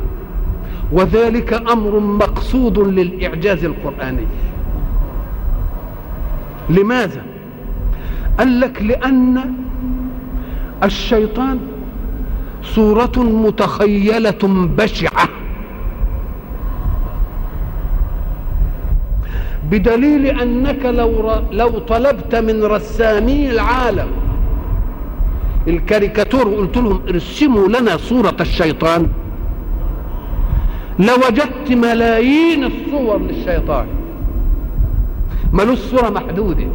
وذلك 0.91 1.53
أمر 1.53 1.99
مقصود 1.99 2.79
للإعجاز 2.79 3.65
القرآني. 3.65 4.27
لماذا؟ 6.69 7.26
قال 8.39 8.59
لك 8.59 8.81
لأن 8.81 9.53
الشيطان 10.83 11.59
صورة 12.63 13.11
متخيلة 13.17 14.39
بشعة. 14.77 15.29
بدليل 19.71 20.25
أنك 20.25 20.85
لو 20.85 21.41
لو 21.51 21.69
طلبت 21.79 22.35
من 22.35 22.63
رسامي 22.63 23.49
العالم 23.49 24.07
الكاريكاتور 25.67 26.47
وقلت 26.47 26.77
لهم 26.77 27.01
ارسموا 27.09 27.67
لنا 27.67 27.97
صورة 27.97 28.35
الشيطان. 28.39 29.07
لوجدت 30.99 31.71
ملايين 31.71 32.63
الصور 32.63 33.17
للشيطان. 33.17 33.87
ملوش 35.53 35.79
صورة 35.79 36.09
محدودة. 36.09 36.67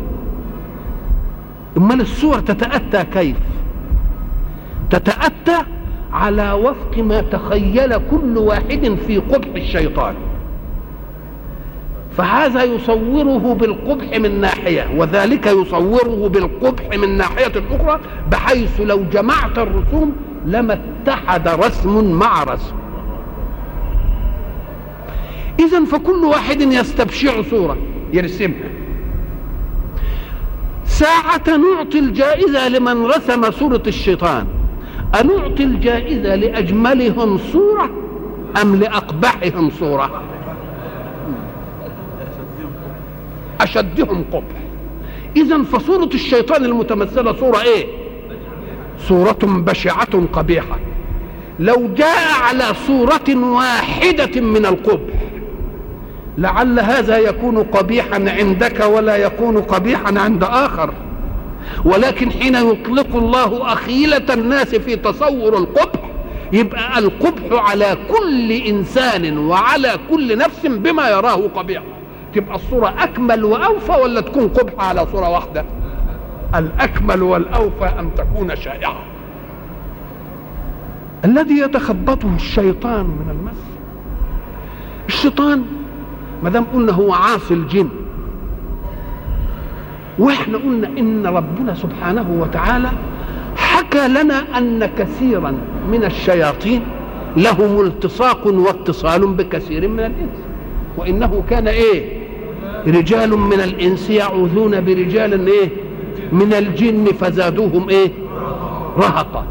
أمال 1.77 2.01
الصور 2.01 2.41
تتأتى 2.41 3.05
كيف؟ 3.05 3.37
تتأتى 4.91 5.65
على 6.13 6.53
وفق 6.53 6.99
ما 6.99 7.21
تخيل 7.21 7.99
كل 8.11 8.39
واحد 8.39 8.97
في 9.07 9.19
قبح 9.19 9.49
الشيطان. 9.57 10.15
فهذا 12.17 12.63
يصوره 12.63 13.55
بالقبح 13.55 14.19
من 14.19 14.41
ناحية 14.41 14.91
وذلك 14.97 15.47
يصوره 15.47 16.29
بالقبح 16.29 16.99
من 16.99 17.17
ناحية 17.17 17.53
أخرى 17.71 18.01
بحيث 18.31 18.81
لو 18.81 19.05
جمعت 19.13 19.59
الرسوم 19.59 20.17
لما 20.47 20.79
اتحد 21.07 21.49
رسم 21.49 22.05
مع 22.05 22.43
رسم. 22.43 22.75
إذا 25.61 25.85
فكل 25.85 26.25
واحد 26.25 26.61
يستبشع 26.61 27.43
صورة. 27.43 27.77
يرسمها 28.13 28.82
ساعة 30.92 31.57
نعطي 31.57 31.98
الجائزة 31.98 32.68
لمن 32.68 33.07
رسم 33.07 33.50
صورة 33.50 33.83
الشيطان. 33.87 34.46
أنعطي 35.20 35.64
الجائزة 35.64 36.35
لأجملهم 36.35 37.38
صورة 37.38 37.90
أم 38.62 38.76
لأقبحهم 38.76 39.70
صورة؟ 39.70 40.22
أشدهم 43.61 44.24
قبح. 44.33 44.57
إذا 45.37 45.62
فصورة 45.62 46.11
الشيطان 46.14 46.64
المتمثلة 46.64 47.37
صورة 47.37 47.62
إيه؟ 47.62 47.87
صورة 49.09 49.38
بشعة 49.42 50.26
قبيحة. 50.33 50.78
لو 51.59 51.88
جاء 51.96 52.33
على 52.42 52.74
صورة 52.87 53.37
واحدة 53.37 54.40
من 54.40 54.66
القبح 54.66 55.22
لعل 56.38 56.81
هذا 56.81 57.18
يكون 57.18 57.62
قبيحا 57.62 58.25
عندك 58.29 58.85
ولا 58.85 59.16
يكون 59.16 59.57
قبيحا 59.62 60.18
عند 60.18 60.45
آخر. 60.45 60.95
ولكن 61.85 62.31
حين 62.31 62.55
يطلق 62.55 63.16
الله 63.16 63.73
أخيلة 63.73 64.35
الناس 64.35 64.75
في 64.75 64.97
تصور 64.97 65.57
القبح 65.57 66.01
يبقى 66.53 66.99
القبح 66.99 67.71
على 67.71 67.97
كل 68.11 68.53
إنسان 68.53 69.38
وعلى 69.38 69.92
كل 70.11 70.38
نفس 70.38 70.66
بما 70.66 71.09
يراه 71.09 71.49
قبيحا. 71.57 71.85
تبقى 72.35 72.55
الصورة 72.55 72.95
أكمل 72.99 73.45
وأوفى 73.45 73.92
ولا 73.92 74.21
تكون 74.21 74.49
قبحة 74.49 74.88
على 74.88 75.07
صورة 75.12 75.29
واحدة؟ 75.29 75.64
الأكمل 76.55 77.23
والأوفى 77.23 77.85
أن 77.99 78.11
تكون 78.16 78.57
شائعة. 78.57 79.03
الذي 81.25 81.59
يتخبطه 81.59 82.35
الشيطان 82.37 83.05
من 83.05 83.31
المس. 83.31 83.62
الشيطان 85.09 85.64
ما 86.42 86.50
دام 86.50 86.64
قلنا 86.74 86.92
هو 86.92 87.12
عاصي 87.12 87.55
الجن 87.55 87.88
وإحنا 90.18 90.59
قلنا 90.59 90.88
إن 90.88 91.26
ربنا 91.26 91.74
سبحانه 91.74 92.26
وتعالى 92.40 92.90
حكى 93.57 94.09
لنا 94.09 94.59
أن 94.59 94.87
كثيرا 94.98 95.55
من 95.90 96.05
الشياطين 96.05 96.83
لهم 97.37 97.81
التصاق 97.81 98.46
واتصال 98.46 99.26
بكثير 99.26 99.88
من 99.88 100.00
الإنس 100.00 100.38
وإنه 100.96 101.42
كان 101.50 101.68
إيه؟ 101.68 102.22
رجال 102.87 103.31
من 103.31 103.61
الإنس 103.61 104.11
يعوذون 104.11 104.85
برجال 104.85 105.48
إيه؟ 105.48 105.68
من 106.33 106.52
الجن 106.52 107.05
فزادوهم 107.05 107.88
إيه؟ 107.88 108.09
رهقا. 108.96 109.44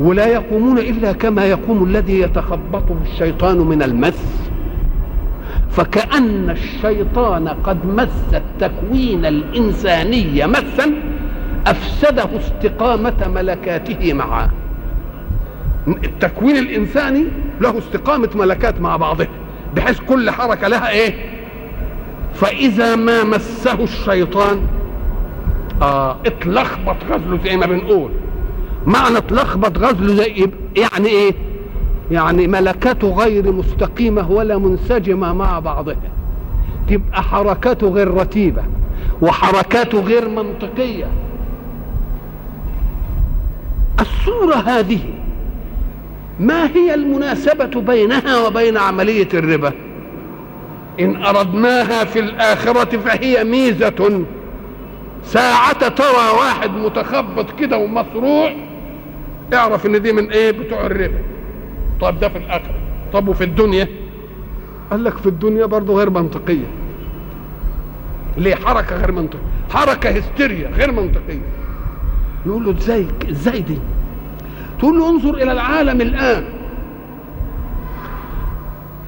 ولا 0.00 0.26
يقومون 0.26 0.78
إلا 0.78 1.12
كما 1.12 1.44
يقوم 1.44 1.84
الذي 1.84 2.20
يتخبطه 2.20 2.96
الشيطان 3.12 3.58
من 3.58 3.82
المس. 3.82 4.40
فكأن 5.76 6.50
الشيطان 6.50 7.48
قد 7.48 7.86
مس 7.86 8.34
التكوين 8.34 9.26
الإنساني 9.26 10.46
مسا 10.46 10.92
أفسده 11.66 12.28
استقامة 12.38 13.28
ملكاته 13.34 14.12
معه 14.12 14.50
التكوين 15.88 16.56
الإنساني 16.56 17.24
له 17.60 17.78
استقامة 17.78 18.28
ملكات 18.34 18.80
مع 18.80 18.96
بعضها 18.96 19.26
بحيث 19.76 20.00
كل 20.00 20.30
حركة 20.30 20.68
لها 20.68 20.90
إيه؟ 20.90 21.14
فإذا 22.34 22.96
ما 22.96 23.24
مسه 23.24 23.84
الشيطان 23.84 24.60
آه 25.82 26.16
اتلخبط 26.26 26.96
غزله 27.10 27.38
زي 27.44 27.56
ما 27.56 27.66
بنقول. 27.66 28.10
معنى 28.86 29.18
اتلخبط 29.18 29.78
غزله 29.78 30.14
زي 30.14 30.50
يعني 30.76 31.08
إيه؟ 31.08 31.32
يعني 32.10 32.46
ملكته 32.46 33.08
غير 33.14 33.52
مستقيمة 33.52 34.30
ولا 34.30 34.58
منسجمة 34.58 35.32
مع 35.32 35.58
بعضها. 35.58 35.96
تبقى 36.88 37.22
حركاته 37.22 37.88
غير 37.88 38.14
رتيبة 38.14 38.62
وحركاته 39.22 40.00
غير 40.00 40.28
منطقية. 40.28 41.06
الصورة 44.00 44.54
هذه 44.54 45.00
ما 46.40 46.66
هي 46.66 46.94
المناسبة 46.94 47.80
بينها 47.80 48.46
وبين 48.46 48.76
عملية 48.76 49.28
الربا؟ 49.34 49.72
إن 51.00 51.24
أردناها 51.24 52.04
في 52.04 52.18
الآخرة 52.20 52.98
فهي 52.98 53.44
ميزة. 53.44 54.24
ساعة 55.24 55.88
ترى 55.88 56.30
واحد 56.38 56.70
متخبط 56.70 57.46
كده 57.58 57.76
ومصروع 57.78 58.52
اعرف 59.54 59.86
إن 59.86 60.02
دي 60.02 60.12
من 60.12 60.30
إيه؟ 60.30 60.50
بتوع 60.50 60.86
الربا. 60.86 61.18
طب 62.00 62.20
ده 62.20 62.28
في 62.28 62.38
الاخره 62.38 62.74
طب 63.12 63.28
وفي 63.28 63.44
الدنيا؟ 63.44 63.88
قال 64.90 65.04
لك 65.04 65.16
في 65.16 65.26
الدنيا 65.26 65.66
برضه 65.66 65.94
غير 65.98 66.10
منطقية. 66.10 66.66
ليه؟ 68.36 68.54
حركة 68.54 68.96
غير 68.96 69.12
منطقية. 69.12 69.40
حركة 69.70 70.10
هستيريا 70.10 70.68
غير 70.70 70.92
منطقية. 70.92 71.40
نقول 72.46 72.64
له 72.64 72.70
إزاي؟ 72.78 73.06
إزاي 73.30 73.60
دي؟ 73.60 73.78
تقول 74.78 74.98
له 74.98 75.10
انظر 75.10 75.34
إلى 75.34 75.52
العالم 75.52 76.00
الآن. 76.00 76.44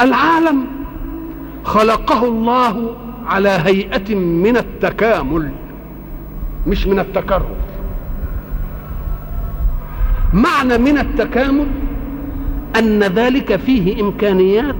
العالم 0.01 0.67
خلقه 1.65 2.25
الله 2.25 2.97
على 3.27 3.49
هيئة 3.49 4.15
من 4.15 4.57
التكامل 4.57 5.53
مش 6.67 6.87
من 6.87 6.99
التكرر. 6.99 7.57
معنى 10.33 10.79
من 10.79 10.99
التكامل 10.99 11.67
أن 12.79 13.03
ذلك 13.03 13.57
فيه 13.57 14.03
إمكانيات 14.03 14.75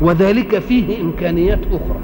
وذلك 0.00 0.58
فيه 0.58 1.00
إمكانيات 1.02 1.60
أخرى. 1.66 2.00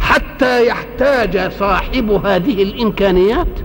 حتى 0.00 0.66
يحتاج 0.66 1.52
صاحب 1.52 2.10
هذه 2.10 2.62
الإمكانيات 2.62 3.60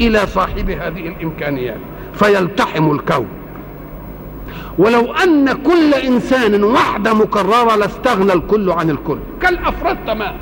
إلى 0.00 0.26
صاحب 0.26 0.70
هذه 0.70 1.08
الإمكانيات 1.08 1.78
فيلتحم 2.14 2.90
الكون. 2.90 3.26
ولو 4.78 5.12
أن 5.12 5.52
كل 5.52 5.94
إنسان 5.94 6.64
وحده 6.64 7.14
مكرره 7.14 7.76
لاستغنى 7.76 8.32
الكل 8.32 8.70
عن 8.70 8.90
الكل. 8.90 9.18
كالأفراد 9.42 9.96
تمام 10.06 10.34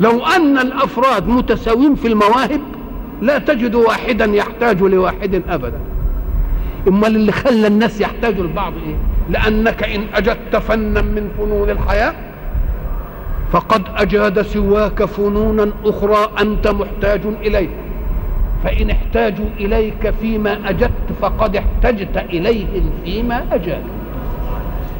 لو 0.00 0.26
أن 0.26 0.58
الأفراد 0.58 1.28
متساويين 1.28 1.94
في 1.94 2.08
المواهب 2.08 2.60
لا 3.22 3.38
تجد 3.38 3.74
واحدا 3.74 4.24
يحتاج 4.24 4.82
لواحد 4.82 5.42
ابدا. 5.48 5.80
امال 6.88 7.16
اللي 7.16 7.32
خلى 7.32 7.66
الناس 7.66 8.00
يحتاجوا 8.00 8.44
لبعض 8.44 8.72
إيه؟ 8.86 8.96
لأنك 9.30 9.82
إن 9.82 10.04
أجدت 10.14 10.56
فنا 10.56 11.02
من 11.02 11.30
فنون 11.38 11.70
الحياة 11.70 12.14
فقد 13.52 13.82
أجاد 13.96 14.42
سواك 14.42 15.04
فنونا 15.04 15.70
أخرى 15.84 16.30
أنت 16.40 16.68
محتاج 16.68 17.20
اليه 17.40 17.68
فإن 18.64 18.90
احتاجوا 18.90 19.46
إليك 19.60 20.10
فيما 20.20 20.70
أجدت 20.70 21.12
فقد 21.20 21.56
احتجت 21.56 22.16
إليهم 22.16 22.90
فيما 23.04 23.44
أجاد. 23.52 23.82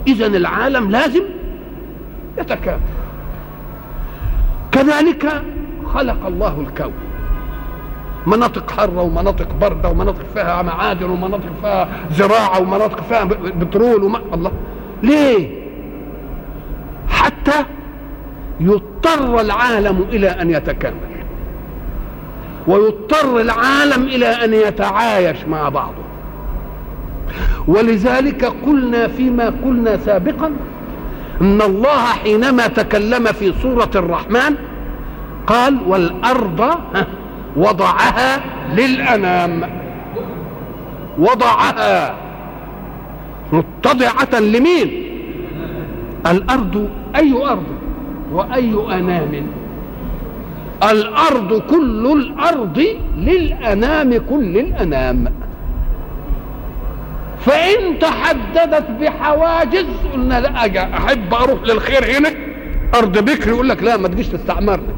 اذا 0.07 0.27
العالم 0.27 0.91
لازم 0.91 1.23
يتكامل 2.39 2.81
كذلك 4.73 5.43
خلق 5.95 6.27
الله 6.27 6.61
الكون. 6.61 6.93
مناطق 8.27 8.71
حاره 8.71 9.03
ومناطق 9.03 9.53
بارده 9.61 9.89
ومناطق 9.89 10.25
فيها 10.35 10.63
معادن 10.63 11.11
ومناطق 11.11 11.51
فيها 11.63 11.89
زراعة 12.13 12.61
ومناطق 12.61 13.03
فيها 13.03 13.25
بترول 13.25 14.05
وما 14.05 14.21
الله. 14.35 14.53
ليه؟ 15.03 15.65
حتى 17.09 17.65
يضطر 18.61 19.41
العالم 19.41 20.05
إلى 20.13 20.29
أن 20.29 20.51
يتكامل 20.51 20.95
ويضطر 22.67 23.41
العالم 23.41 24.03
إلى 24.03 24.27
أن 24.27 24.55
يتعايش 24.55 25.45
مع 25.45 25.69
بعضه. 25.69 26.05
ولذلك 27.69 28.45
قلنا 28.45 29.09
فيما 29.09 29.53
قلنا 29.65 29.97
سابقا 29.97 30.51
إن 31.41 31.63
الله 31.63 31.99
حينما 31.99 32.67
تكلم 32.67 33.25
في 33.25 33.53
سورة 33.63 33.91
الرحمن 33.95 34.55
قال 35.47 35.79
والأرض 35.87 36.75
وضعها 37.57 38.41
للأنام. 38.75 39.71
وضعها 41.19 42.15
متضعة 43.53 44.41
لمين؟ 44.41 45.05
الأرض. 46.27 46.89
أي 47.17 47.33
أرض؟ 47.47 47.65
وأي 48.33 48.75
أنام؟ 48.99 49.47
الأرض 50.83 51.63
كل 51.71 52.13
الأرض 52.21 52.87
للأنام 53.17 54.19
كل 54.31 54.59
الأنام. 54.59 55.33
فإن 57.41 57.99
تحددت 57.99 58.91
بحواجز 59.01 59.87
قلنا 60.13 60.41
لا 60.41 60.65
أجا 60.65 60.83
أحب 60.83 61.35
أروح 61.35 61.63
للخير 61.63 62.19
هنا. 62.19 62.31
أرض 62.95 63.19
بكر 63.19 63.49
يقول 63.49 63.69
لك 63.69 63.83
لا 63.83 63.97
ما 63.97 64.09
تجيش 64.09 64.29
تستعمرنا 64.29 64.95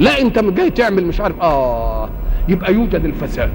لا 0.00 0.20
انت 0.20 0.38
جاي 0.38 0.70
تعمل 0.70 1.06
مش 1.06 1.20
عارف 1.20 1.40
آه 1.40 2.08
يبقى 2.48 2.74
يوجد 2.74 3.04
الفساد. 3.04 3.50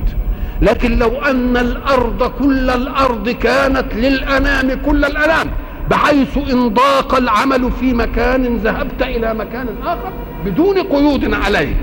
لكن 0.61 0.99
لو 0.99 1.09
أن 1.09 1.57
الأرض 1.57 2.23
كل 2.23 2.69
الأرض 2.69 3.29
كانت 3.29 3.93
للأنام 3.95 4.81
كل 4.85 5.05
الأنام 5.05 5.47
بحيث 5.89 6.37
إن 6.37 6.67
ضاق 6.67 7.15
العمل 7.15 7.71
في 7.71 7.93
مكان 7.93 8.57
ذهبت 8.57 9.01
إلى 9.01 9.33
مكان 9.33 9.67
آخر 9.83 10.11
بدون 10.45 10.77
قيود 10.77 11.33
عليك. 11.33 11.77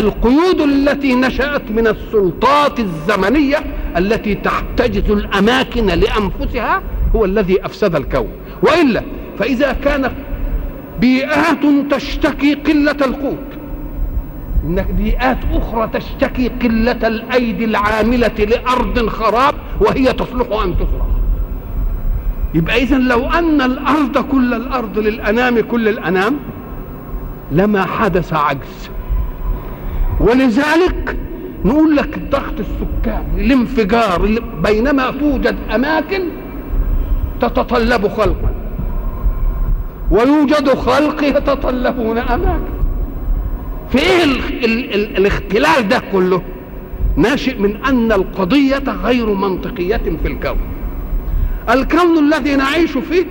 القيود 0.00 0.60
التي 0.60 1.14
نشأت 1.14 1.70
من 1.70 1.86
السلطات 1.86 2.80
الزمنية 2.80 3.56
التي 3.96 4.34
تحتجز 4.34 5.10
الأماكن 5.10 5.86
لأنفسها 5.86 6.82
هو 7.16 7.24
الذي 7.24 7.64
أفسد 7.66 7.94
الكون. 7.96 8.28
وإلا 8.62 9.02
فإذا 9.38 9.72
كانت 9.72 10.12
بيئات 11.00 11.58
تشتكي 11.90 12.54
قلة 12.54 12.90
القوت 12.92 13.53
هناك 14.64 14.90
بيئات 14.90 15.38
أخرى 15.52 15.90
تشتكي 15.92 16.48
قلة 16.48 17.06
الأيدي 17.08 17.64
العاملة 17.64 18.28
لأرض 18.38 19.08
خراب 19.08 19.54
وهي 19.80 20.12
تصلح 20.12 20.62
أن 20.64 20.74
تزرع 20.76 21.06
يبقى 22.54 22.82
اذا 22.82 22.98
لو 22.98 23.30
أن 23.30 23.60
الأرض 23.60 24.18
كل 24.18 24.54
الأرض 24.54 24.98
للأنام 24.98 25.60
كل 25.60 25.88
الأنام 25.88 26.36
لما 27.52 27.84
حدث 27.84 28.32
عجز. 28.32 28.90
ولذلك 30.20 31.16
نقول 31.64 31.96
لك 31.96 32.18
ضغط 32.30 32.54
السكان 32.58 33.24
الانفجار 33.36 34.40
بينما 34.64 35.10
توجد 35.10 35.56
أماكن 35.74 36.22
تتطلب 37.40 38.08
خلقا. 38.08 38.54
ويوجد 40.10 40.68
خلق 40.68 41.24
يتطلبون 41.24 42.18
أماكن. 42.18 42.73
في 43.90 43.98
إيه 43.98 44.24
ال 44.24 44.64
ال 44.64 44.94
ال 44.94 45.16
الاختلال 45.16 45.88
ده 45.88 46.02
كله 46.12 46.42
ناشئ 47.16 47.58
من 47.58 47.76
أن 47.84 48.12
القضية 48.12 48.82
غير 49.04 49.34
منطقية 49.34 49.96
في 50.22 50.28
الكون. 50.28 50.56
الكون 51.70 52.18
الذي 52.18 52.56
نعيش 52.56 52.90
فيه 52.98 53.24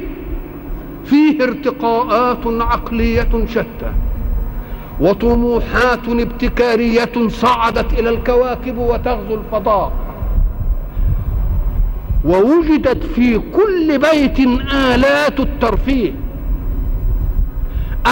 فيه 1.06 1.44
ارتقاءات 1.44 2.40
عقلية 2.46 3.46
شتى 3.48 3.92
وطموحات 5.00 6.08
ابتكارية 6.10 7.28
صعدت 7.28 7.94
إلى 8.00 8.10
الكواكب 8.10 8.78
وتغزو 8.78 9.36
الفضاء 9.36 9.92
ووجدت 12.26 13.04
في 13.04 13.40
كل 13.54 13.98
بيت 14.00 14.40
آلات 14.74 15.40
الترفيه. 15.40 16.14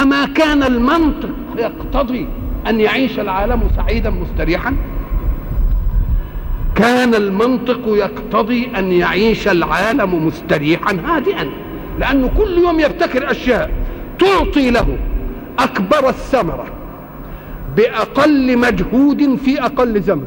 أما 0.02 0.24
كان 0.26 0.62
المنطق 0.62 1.30
يقتضي 1.58 2.26
أن 2.68 2.80
يعيش 2.80 3.18
العالم 3.18 3.62
سعيدا 3.76 4.10
مستريحا؟ 4.10 4.76
كان 6.74 7.14
المنطق 7.14 7.80
يقتضي 7.86 8.70
أن 8.78 8.92
يعيش 8.92 9.48
العالم 9.48 10.26
مستريحا 10.26 10.96
هادئا 11.06 11.48
لأنه 11.98 12.30
كل 12.38 12.58
يوم 12.58 12.80
يبتكر 12.80 13.30
أشياء 13.30 13.70
تعطي 14.18 14.70
له 14.70 14.98
أكبر 15.58 16.08
الثمرة 16.08 16.64
بأقل 17.76 18.58
مجهود 18.58 19.34
في 19.34 19.60
أقل 19.62 20.00
زمن. 20.00 20.26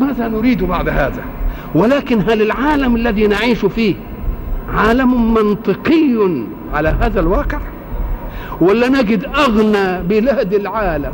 ماذا 0.00 0.28
نريد 0.28 0.64
بعد 0.64 0.88
هذا؟ 0.88 1.24
ولكن 1.74 2.20
هل 2.20 2.42
العالم 2.42 2.96
الذي 2.96 3.26
نعيش 3.26 3.64
فيه 3.64 3.94
عالم 4.74 5.34
منطقي 5.34 6.44
على 6.74 6.88
هذا 6.88 7.20
الواقع؟ 7.20 7.58
ولا 8.60 8.88
نجد 8.88 9.24
أغنى 9.24 10.02
بلاد 10.02 10.54
العالم 10.54 11.12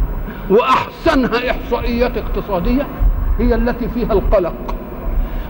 وأحسنها 0.50 1.50
إحصائيات 1.50 2.16
اقتصادية 2.16 2.86
هي 3.38 3.54
التي 3.54 3.88
فيها 3.88 4.12
القلق 4.12 4.54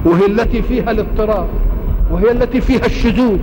وهي 0.04 0.26
التي 0.26 0.62
فيها 0.62 0.90
الاضطراب 0.90 1.48
وهي 2.10 2.30
التي 2.30 2.60
فيها 2.60 2.86
الشذوذ 2.86 3.38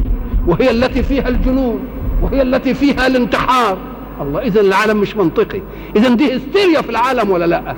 وهي 0.48 0.72
التي 0.72 1.04
فيها 1.04 1.28
الجنون 1.28 1.80
وهي 2.22 2.42
التي 2.42 2.74
فيها 2.74 3.08
الانتحار. 3.08 3.78
الله 4.22 4.42
اذا 4.42 4.62
العالم 4.62 4.98
مش 4.98 5.18
منطقي. 5.18 5.62
اذا 5.96 6.10
دي 6.10 6.38
هستيريا 6.38 6.82
في 6.82 6.90
العالم 6.90 7.30
ولا 7.30 7.46
لا؟ 7.46 7.76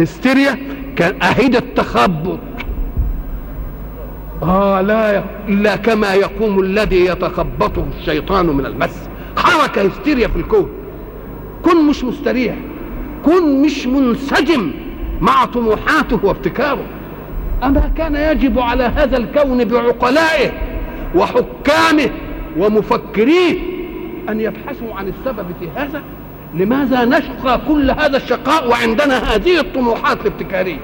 هستيريا 0.00 0.58
كان 0.96 1.22
اهيد 1.22 1.56
التخبط. 1.56 2.38
آه 4.42 4.80
لا 4.80 5.22
الا 5.48 5.76
كما 5.76 6.14
يقوم 6.14 6.60
الذي 6.60 7.04
يتخبطه 7.06 7.84
الشيطان 8.00 8.46
من 8.46 8.66
المس. 8.66 9.08
حركة 9.36 9.82
هستيريا 9.82 10.28
في 10.28 10.36
الكون. 10.36 10.68
كن 11.62 11.86
مش 11.86 12.04
مستريح. 12.04 12.54
كن 13.24 13.62
مش 13.62 13.86
منسجم 13.86 14.70
مع 15.20 15.44
طموحاته 15.44 16.20
وابتكاره 16.22 16.84
أما 17.64 17.90
كان 17.96 18.16
يجب 18.16 18.58
على 18.58 18.84
هذا 18.84 19.16
الكون 19.16 19.64
بعقلائه 19.64 20.52
وحكامه 21.14 22.10
ومفكريه 22.58 23.58
أن 24.28 24.40
يبحثوا 24.40 24.94
عن 24.94 25.08
السبب 25.08 25.46
في 25.60 25.68
هذا. 25.76 26.02
لماذا 26.54 27.04
نشقى 27.04 27.60
كل 27.68 27.90
هذا 27.90 28.16
الشقاء 28.16 28.68
وعندنا 28.68 29.34
هذه 29.34 29.60
الطموحات 29.60 30.20
الابتكارية؟ 30.20 30.80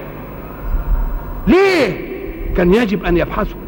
ليه؟ 1.47 2.11
كان 2.57 2.73
يجب 2.73 3.05
أن 3.05 3.17
يبحثوا. 3.17 3.59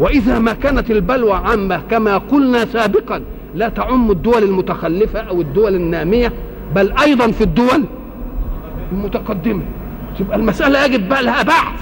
وإذا 0.00 0.38
ما 0.38 0.52
كانت 0.52 0.90
البلوى 0.90 1.32
عامة 1.32 1.80
كما 1.90 2.18
قلنا 2.18 2.64
سابقا 2.64 3.22
لا 3.56 3.68
تعم 3.68 4.10
الدول 4.10 4.42
المتخلفة 4.42 5.20
أو 5.20 5.40
الدول 5.40 5.74
النامية 5.74 6.32
بل 6.74 6.92
أيضا 6.92 7.30
في 7.30 7.44
الدول 7.44 7.84
المتقدمة. 8.92 9.62
يبقى 10.20 10.36
المسألة 10.36 10.84
يجب 10.84 11.08
بقى 11.08 11.22
لها 11.22 11.42
بحث 11.42 11.80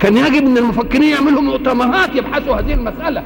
كان 0.00 0.16
يجب 0.16 0.46
إن 0.46 0.58
المفكرين 0.58 1.02
يعملوا 1.02 1.40
مؤتمرات 1.42 2.16
يبحثوا 2.16 2.56
هذه 2.56 2.74
المسألة. 2.74 3.22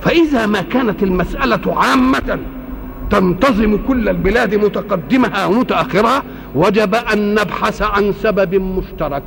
فإذا 0.00 0.46
ما 0.46 0.62
كانت 0.62 1.02
المسألة 1.02 1.80
عامة 1.80 2.38
تنتظم 3.10 3.78
كل 3.88 4.08
البلاد 4.08 4.54
متقدمها 4.54 5.46
ومتأخرها 5.46 6.22
وجب 6.54 6.94
أن 6.94 7.34
نبحث 7.34 7.82
عن 7.82 8.12
سبب 8.12 8.54
مشترك. 8.54 9.22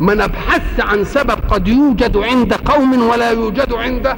ما 0.00 0.14
نبحث 0.14 0.80
عن 0.80 1.04
سبب 1.04 1.30
قد 1.48 1.68
يوجد 1.68 2.16
عند 2.16 2.52
قوم 2.54 3.02
ولا 3.08 3.30
يوجد 3.30 3.72
عند 3.72 4.16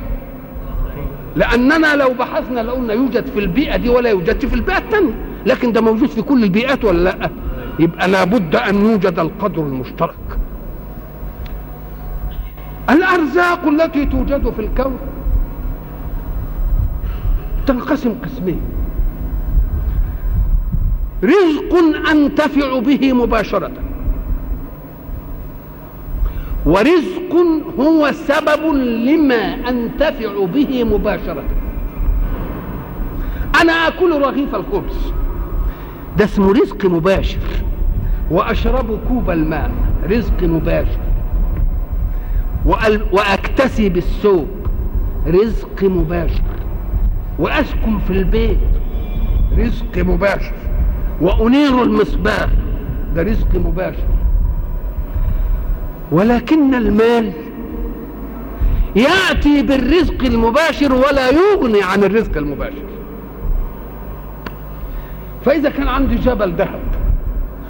لأننا 1.37 1.97
لو 1.97 2.15
بحثنا 2.15 2.61
لقلنا 2.61 2.93
يوجد 2.95 3.27
في 3.27 3.39
البيئة 3.39 3.77
دي 3.77 3.89
ولا 3.89 4.11
يوجد 4.11 4.47
في 4.47 4.55
البيئة 4.55 4.79
الثانية 4.79 5.15
لكن 5.47 5.73
ده 5.73 5.81
موجود 5.81 6.09
في 6.09 6.23
كل 6.23 6.45
البيئات 6.45 6.85
ولا 6.85 7.03
لأ؟ 7.11 7.31
يبقى 7.79 8.09
لابد 8.09 8.57
أن 8.57 8.85
يوجد 8.85 9.19
القدر 9.19 9.63
المشترك. 9.63 10.15
الأرزاق 12.91 13.67
التي 13.69 14.07
توجد 14.07 14.51
في 14.51 14.61
الكون 14.63 14.97
تنقسم 17.67 18.15
قسمين. 18.25 18.61
رزق 21.25 21.75
أنتفع 22.11 22.79
به 22.79 23.13
مباشرة. 23.13 23.71
ورزق 26.67 27.33
هو 27.79 28.13
سبب 28.13 28.75
لما 28.75 29.69
أنتفع 29.69 30.45
به 30.55 30.85
مباشرة. 30.85 31.45
أنا 33.63 33.73
آكل 33.73 34.21
رغيف 34.21 34.55
الخبز. 34.55 35.13
ده 36.19 36.25
اسمه 36.25 36.53
رزق 36.53 36.87
مباشر. 36.87 37.39
وأشرب 38.31 38.99
كوب 39.09 39.31
الماء. 39.31 39.71
رزق 40.11 40.43
مباشر. 40.43 41.01
وأكتسي 43.13 43.89
بالثوب. 43.89 44.49
رزق 45.27 45.83
مباشر. 45.83 46.43
وأسكن 47.39 47.99
في 48.07 48.13
البيت. 48.13 48.59
رزق 49.59 49.99
مباشر. 49.99 50.55
وأنير 51.21 51.83
المصباح 51.83 52.49
ده 53.15 53.23
رزق 53.23 53.55
مباشر. 53.55 54.22
ولكن 56.13 56.75
المال 56.75 57.33
يأتي 58.97 59.63
بالرزق 59.63 60.25
المباشر 60.25 60.93
ولا 60.95 61.31
يغني 61.31 61.83
عن 61.83 62.05
الرزق 62.05 62.37
المباشر 62.37 62.83
فإذا 65.45 65.71
كان 65.71 65.89
عندي 65.89 66.15
جبل 66.15 66.53
ذهب 66.53 66.81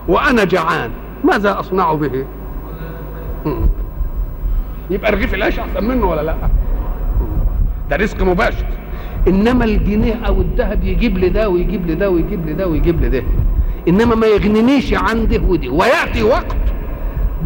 وأنا 0.09 0.45
جعان 0.45 0.91
ماذا 1.25 1.61
أصنع 1.61 1.93
به؟ 1.95 2.25
يبقى 4.91 5.13
رغيف 5.13 5.35
العيش 5.35 5.59
أحسن 5.59 5.85
منه 5.85 6.11
ولا 6.11 6.21
لا؟ 6.23 6.35
ده 7.91 7.97
رزق 7.97 8.23
مباشر 8.23 8.67
إنما 9.29 9.65
الجنيه 9.65 10.15
أو 10.15 10.41
الذهب 10.41 10.85
يجيب 10.85 11.19
لي 11.19 11.29
ده 11.29 11.49
ويجيب 11.49 11.87
لي 11.87 11.95
ده 11.95 12.11
ويجيب 12.11 12.47
لي 12.47 12.53
ده 12.53 12.67
ويجيب 12.69 13.01
لي 13.01 13.09
ده 13.09 13.23
إنما 13.89 14.15
ما 14.15 14.27
يغنينيش 14.27 14.95
عن 14.95 15.29
ده 15.29 15.41
ودي 15.49 15.69
ويأتي 15.69 16.23
وقت 16.23 16.57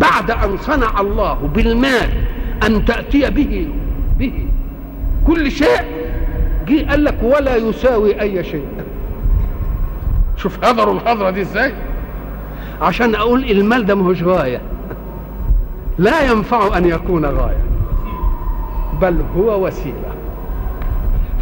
بعد 0.01 0.31
أن 0.31 0.57
صنع 0.57 1.01
الله 1.01 1.35
بالمال 1.55 2.11
أن 2.67 2.85
تأتي 2.85 3.31
به 3.31 3.69
به. 4.19 4.47
كل 5.27 5.51
شيء 5.51 5.83
جه 6.69 6.91
قال 6.91 7.05
لك 7.05 7.19
ولا 7.23 7.57
يساوي 7.57 8.21
أي 8.21 8.45
شيء. 8.45 8.67
شوف 10.37 10.65
هذروا 10.65 10.95
الهذرة 10.95 11.31
دي 11.31 11.41
إزاي؟ 11.41 11.73
عشان 12.83 13.15
أقول 13.15 13.45
المال 13.45 13.87
ده 13.87 13.95
مهوش 13.95 14.23
غاية. 14.23 14.61
لا 15.99 16.31
ينفع 16.31 16.79
أن 16.79 16.85
يكون 16.85 17.25
غاية 17.25 17.61
بل 19.01 19.23
هو 19.37 19.67
وسيلة. 19.67 20.13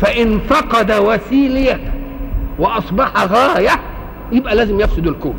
فإن 0.00 0.38
فقد 0.38 0.92
وسيلة 0.92 1.78
وأصبح 2.58 3.24
غاية 3.24 3.80
يبقى 4.32 4.54
لازم 4.54 4.80
يفسد 4.80 5.06
الكون. 5.06 5.34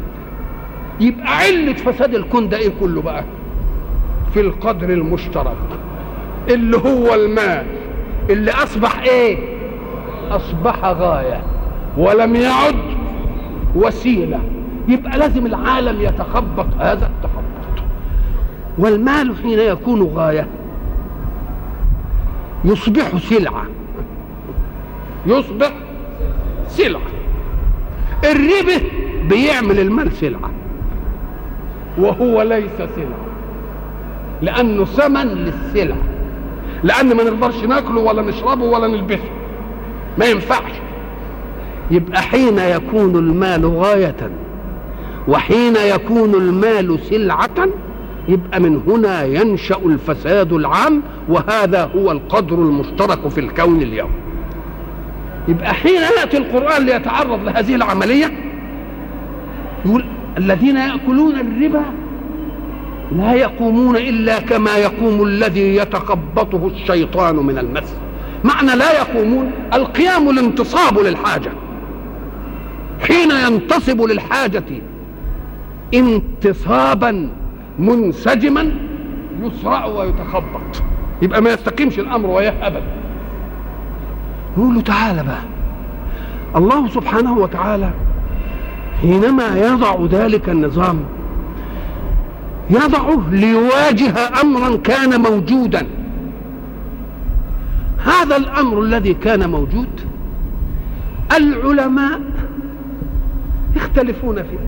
يبقى 0.99 1.38
علة 1.38 1.73
فساد 1.73 2.15
الكون 2.15 2.49
ده 2.49 2.58
إيه 2.58 2.71
كله 2.79 3.01
بقى؟ 3.01 3.23
في 4.34 4.41
القدر 4.41 4.89
المشترك. 4.89 5.58
اللي 6.49 6.77
هو 6.77 7.13
المال. 7.13 7.65
اللي 8.29 8.51
أصبح 8.51 8.99
إيه؟ 8.99 9.38
أصبح 10.31 10.86
غاية. 10.86 11.41
ولم 11.97 12.36
يعد 12.36 12.75
وسيلة. 13.75 14.39
يبقى 14.88 15.17
لازم 15.17 15.45
العالم 15.45 16.01
يتخبط. 16.01 16.65
هذا 16.79 17.05
التخبط. 17.15 17.86
والمال 18.77 19.36
حين 19.43 19.60
يكون 19.60 20.03
غاية. 20.03 20.47
يصبح 22.65 23.17
سلعة. 23.17 23.65
يصبح 25.25 25.71
سلعة. 26.67 27.01
الربا 28.23 28.81
بيعمل 29.29 29.79
المال 29.79 30.12
سلعة. 30.12 30.51
وهو 31.97 32.41
ليس 32.41 32.77
سلعة 32.77 33.25
لأنه 34.41 34.86
ثمن 34.86 35.27
للسلع. 35.27 35.95
لأن 36.84 37.15
ما 37.17 37.23
نقدرش 37.23 37.63
ناكله 37.63 38.01
ولا 38.01 38.21
نشربه 38.21 38.63
ولا 38.63 38.88
نلبسه. 38.88 39.29
ما 40.17 40.25
ينفعش. 40.25 40.71
يبقى 41.91 42.21
حين 42.21 42.60
يكون 42.60 43.15
المال 43.15 43.65
غاية 43.65 44.29
وحين 45.27 45.75
يكون 45.75 46.34
المال 46.36 46.99
سلعة 46.99 47.67
يبقى 48.27 48.60
من 48.60 48.81
هنا 48.88 49.23
ينشأ 49.23 49.77
الفساد 49.86 50.53
العام 50.53 51.01
وهذا 51.29 51.89
هو 51.95 52.12
القدر 52.12 52.55
المشترك 52.55 53.27
في 53.27 53.39
الكون 53.39 53.81
اليوم. 53.81 54.12
يبقى 55.47 55.73
حين 55.73 56.01
يأتي 56.19 56.38
القرآن 56.38 56.86
ليتعرض 56.86 57.43
لهذه 57.43 57.75
العملية 57.75 58.31
يقول 59.86 60.05
الذين 60.37 60.77
يأكلون 60.77 61.35
الربا 61.35 61.83
لا 63.11 63.33
يقومون 63.33 63.95
إلا 63.95 64.39
كما 64.39 64.77
يقوم 64.77 65.23
الذي 65.23 65.75
يتخبطه 65.75 66.67
الشيطان 66.67 67.35
من 67.35 67.57
المس. 67.57 67.95
معنى 68.43 68.75
لا 68.75 68.91
يقومون 68.91 69.51
القيام 69.73 70.29
الانتصاب 70.29 70.99
للحاجة. 70.99 71.51
حين 73.07 73.31
ينتصب 73.31 74.01
للحاجة 74.01 74.63
انتصابا 75.93 77.29
منسجما 77.79 78.71
يسرع 79.41 79.85
ويتخبط. 79.85 80.83
يبقى 81.21 81.41
ما 81.41 81.49
يستقيمش 81.49 81.99
الأمر 81.99 82.29
وياه 82.29 82.67
ابدا 82.67 82.83
نقول 84.57 84.75
له 84.75 84.81
تعالى 84.81 85.23
بقى. 85.23 85.41
الله 86.55 86.87
سبحانه 86.87 87.37
وتعالى 87.37 87.89
حينما 89.01 89.58
يضع 89.58 90.05
ذلك 90.12 90.49
النظام 90.49 90.99
يضعه 92.69 93.29
ليواجه 93.31 94.13
امرا 94.41 94.77
كان 94.77 95.21
موجودا. 95.21 95.88
هذا 97.97 98.38
الأمر 98.38 98.81
الذي 98.81 99.13
كان 99.13 99.49
موجود 99.49 99.88
العلماء 101.38 102.21
يختلفون 103.75 104.36
فيه. 104.36 104.60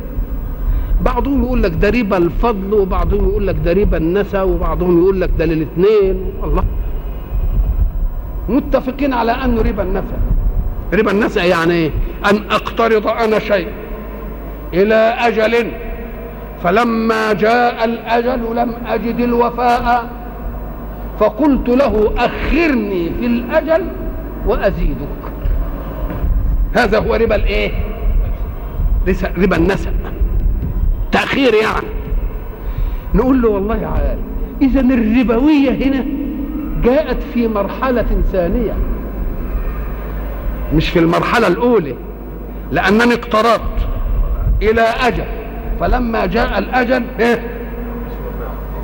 بعضهم 1.01 1.43
يقول 1.43 1.63
لك 1.63 1.71
ده 1.71 1.89
الفضل 2.17 2.73
وبعضهم 2.73 3.29
يقول 3.29 3.47
لك 3.47 3.55
ده 3.65 3.71
النسى 3.97 4.41
وبعضهم 4.41 4.97
يقول 4.99 5.21
لك 5.21 5.29
ده 5.39 5.45
للاثنين 5.45 6.31
الله 6.43 6.63
متفقين 8.49 9.13
على 9.13 9.31
انه 9.31 9.61
ربا 9.61 9.83
النسى 9.83 10.17
ربا 10.93 11.11
النسى 11.11 11.39
يعني 11.39 11.73
إيه؟ 11.73 11.91
أن 12.31 12.41
أقترض 12.51 13.07
أنا 13.07 13.39
شيء. 13.39 13.67
إلى 14.73 15.15
أجل. 15.19 15.71
فلما 16.63 17.33
جاء 17.33 17.85
الأجل 17.85 18.55
لم 18.55 18.73
أجد 18.87 19.19
الوفاء 19.19 20.09
فقلت 21.19 21.69
له 21.69 22.13
أخرني 22.17 23.11
في 23.19 23.25
الأجل 23.25 23.85
وأزيدك. 24.45 25.07
هذا 26.73 26.99
هو 26.99 27.15
ربا 27.15 27.35
الإيه؟ 27.35 27.71
ربا 29.37 29.57
النسب. 29.57 29.93
تأخير 31.11 31.53
يعني. 31.53 31.87
نقول 33.15 33.41
له 33.41 33.49
والله 33.49 33.87
عال 33.87 34.17
إذا 34.61 34.79
الربوية 34.79 35.71
هنا 35.71 36.05
جاءت 36.83 37.17
في 37.33 37.47
مرحلة 37.47 38.21
ثانية. 38.31 38.73
مش 40.75 40.89
في 40.89 40.99
المرحلة 40.99 41.47
الأولى 41.47 41.95
لأنني 42.71 43.13
اقترضت. 43.13 43.87
إلى 44.61 44.81
أجل. 44.81 45.23
فلما 45.79 46.25
جاء 46.25 46.59
الأجل 46.59 47.03
إيه؟ 47.19 47.43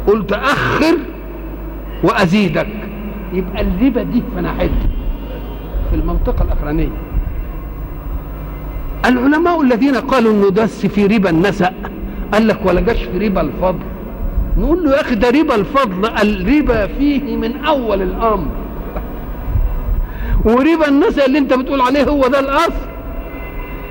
قلت 0.08 0.34
أخر 0.34 0.98
وأزيدك. 2.04 2.68
يبقى 3.34 3.62
الربا 3.62 4.04
دي 4.04 4.24
فنحت 4.36 4.70
في 5.90 5.96
المنطقة 5.96 6.44
الأخرانية. 6.44 6.90
العلماء 9.06 9.62
الذين 9.62 9.96
قالوا 9.96 10.34
إنه 10.34 10.50
دس 10.50 10.86
في 10.86 11.06
ربا 11.06 11.30
النسأ 11.30 11.74
قال 12.34 12.48
لك 12.48 12.60
ولا 12.66 12.82
جاش 12.82 13.04
في 13.04 13.28
ربا 13.28 13.42
الفضل. 13.42 13.80
نقول 14.58 14.84
له 14.84 14.92
يا 14.92 15.02
أخي 15.02 15.16
ده 15.16 15.30
ربا 15.30 15.56
الفضل 15.56 16.06
الربا 16.06 16.88
فيه 16.88 17.36
من 17.36 17.66
أول 17.66 18.02
الأمر. 18.02 18.48
وربا 20.46 20.88
النسأ 20.88 21.26
اللي 21.26 21.38
أنت 21.38 21.54
بتقول 21.54 21.82
عليه 21.82 22.04
هو 22.04 22.28
ده 22.28 22.40
الأصل. 22.40 22.86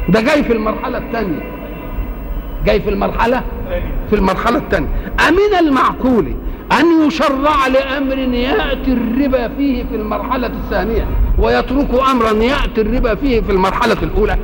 ده 0.08 0.20
جاي 0.20 0.44
في 0.44 0.52
المرحلة 0.52 0.98
الثانية. 0.98 1.42
جاي 2.66 2.80
في 2.80 2.90
المرحلة؟ 2.90 3.42
في 4.10 4.16
المرحلة 4.16 4.58
الثانية 4.58 4.88
امن 5.28 5.66
المعقول 5.66 6.34
أن 6.80 7.06
يشرع 7.06 7.66
لأمر 7.66 8.18
يأتي 8.18 8.92
الربا 8.92 9.48
فيه 9.48 9.84
في 9.84 9.96
المرحلة 9.96 10.46
الثانية 10.46 11.06
ويترك 11.38 11.88
أمرا 12.10 12.30
يأتي 12.32 12.80
الربا 12.80 13.14
فيه 13.14 13.40
في 13.40 13.52
المرحلة 13.52 13.96
الأولى. 14.02 14.36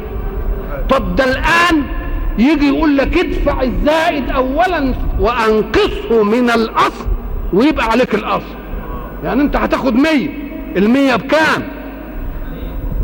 طب 0.89 1.17
ده 1.17 1.25
الآن 1.25 1.83
يجي 2.39 2.69
يقول 2.69 2.97
لك 2.97 3.19
ادفع 3.19 3.63
الزائد 3.63 4.31
اولا 4.31 4.95
وأنقصه 5.21 6.23
من 6.23 6.51
الأصل 6.51 7.07
ويبقى 7.53 7.85
عليك 7.87 8.15
الأصل. 8.15 8.55
يعني 9.25 9.43
أنت 9.43 9.57
هتاخد 9.57 9.95
مية 9.95 10.29
المية 10.77 11.17
بكام؟ 11.17 11.63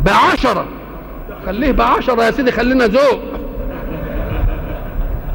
بعشرة. 0.05 0.65
خليه 1.45 1.71
بعشرة 1.71 2.23
يا 2.23 2.31
سيدي 2.31 2.51
خلينا 2.51 2.85
ذوق. 2.85 3.19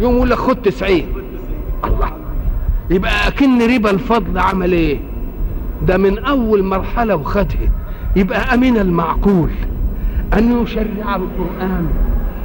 يوم 0.01 0.15
يقول 0.17 0.31
لك 0.31 0.39
خد 0.39 0.57
تسعين. 0.57 1.07
الله. 1.85 2.13
يبقى 2.91 3.29
أكن 3.29 3.75
ربا 3.75 3.91
الفضل 3.91 4.39
عمل 4.39 4.73
إيه؟ 4.73 4.99
ده 5.87 5.97
من 5.97 6.19
أول 6.19 6.63
مرحلة 6.63 7.17
وخدها. 7.17 7.71
يبقى 8.17 8.55
امن 8.55 8.77
المعقول. 8.77 9.51
أن 10.35 10.63
يشرع 10.63 11.17
القرآن 11.17 11.87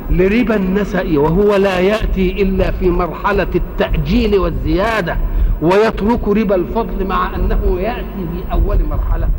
لربا 0.09 0.55
النسأ 0.55 1.19
وهو 1.19 1.55
لا 1.55 1.79
يأتي 1.79 2.41
إلا 2.41 2.71
في 2.71 2.89
مرحلة 2.89 3.47
التأجيل 3.55 4.39
والزيادة 4.39 5.17
ويترك 5.61 6.27
ربا 6.27 6.55
الفضل 6.55 7.07
مع 7.07 7.35
أنه 7.35 7.79
يأتي 7.79 8.25
في 8.33 8.51
أول 8.51 8.77
مرحلة. 8.89 9.29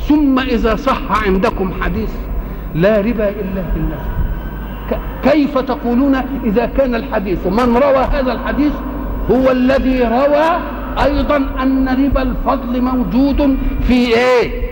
ثم 0.00 0.38
إذا 0.38 0.76
صح 0.76 1.26
عندكم 1.26 1.72
حديث 1.80 2.10
لا 2.74 3.00
ربا 3.00 3.28
إلا 3.28 3.62
في 3.72 3.76
النسأ 3.76 4.27
كيف 5.22 5.58
تقولون 5.58 6.14
إذا 6.44 6.66
كان 6.66 6.94
الحديث؟ 6.94 7.46
من 7.46 7.76
روى 7.76 8.04
هذا 8.12 8.32
الحديث 8.32 8.72
هو 9.30 9.50
الذي 9.50 10.02
روى 10.02 10.60
أيضا 11.04 11.36
أن 11.62 11.88
ربا 11.88 12.22
الفضل 12.22 12.82
موجود 12.82 13.56
في 13.88 13.94
إيه؟ 13.94 14.62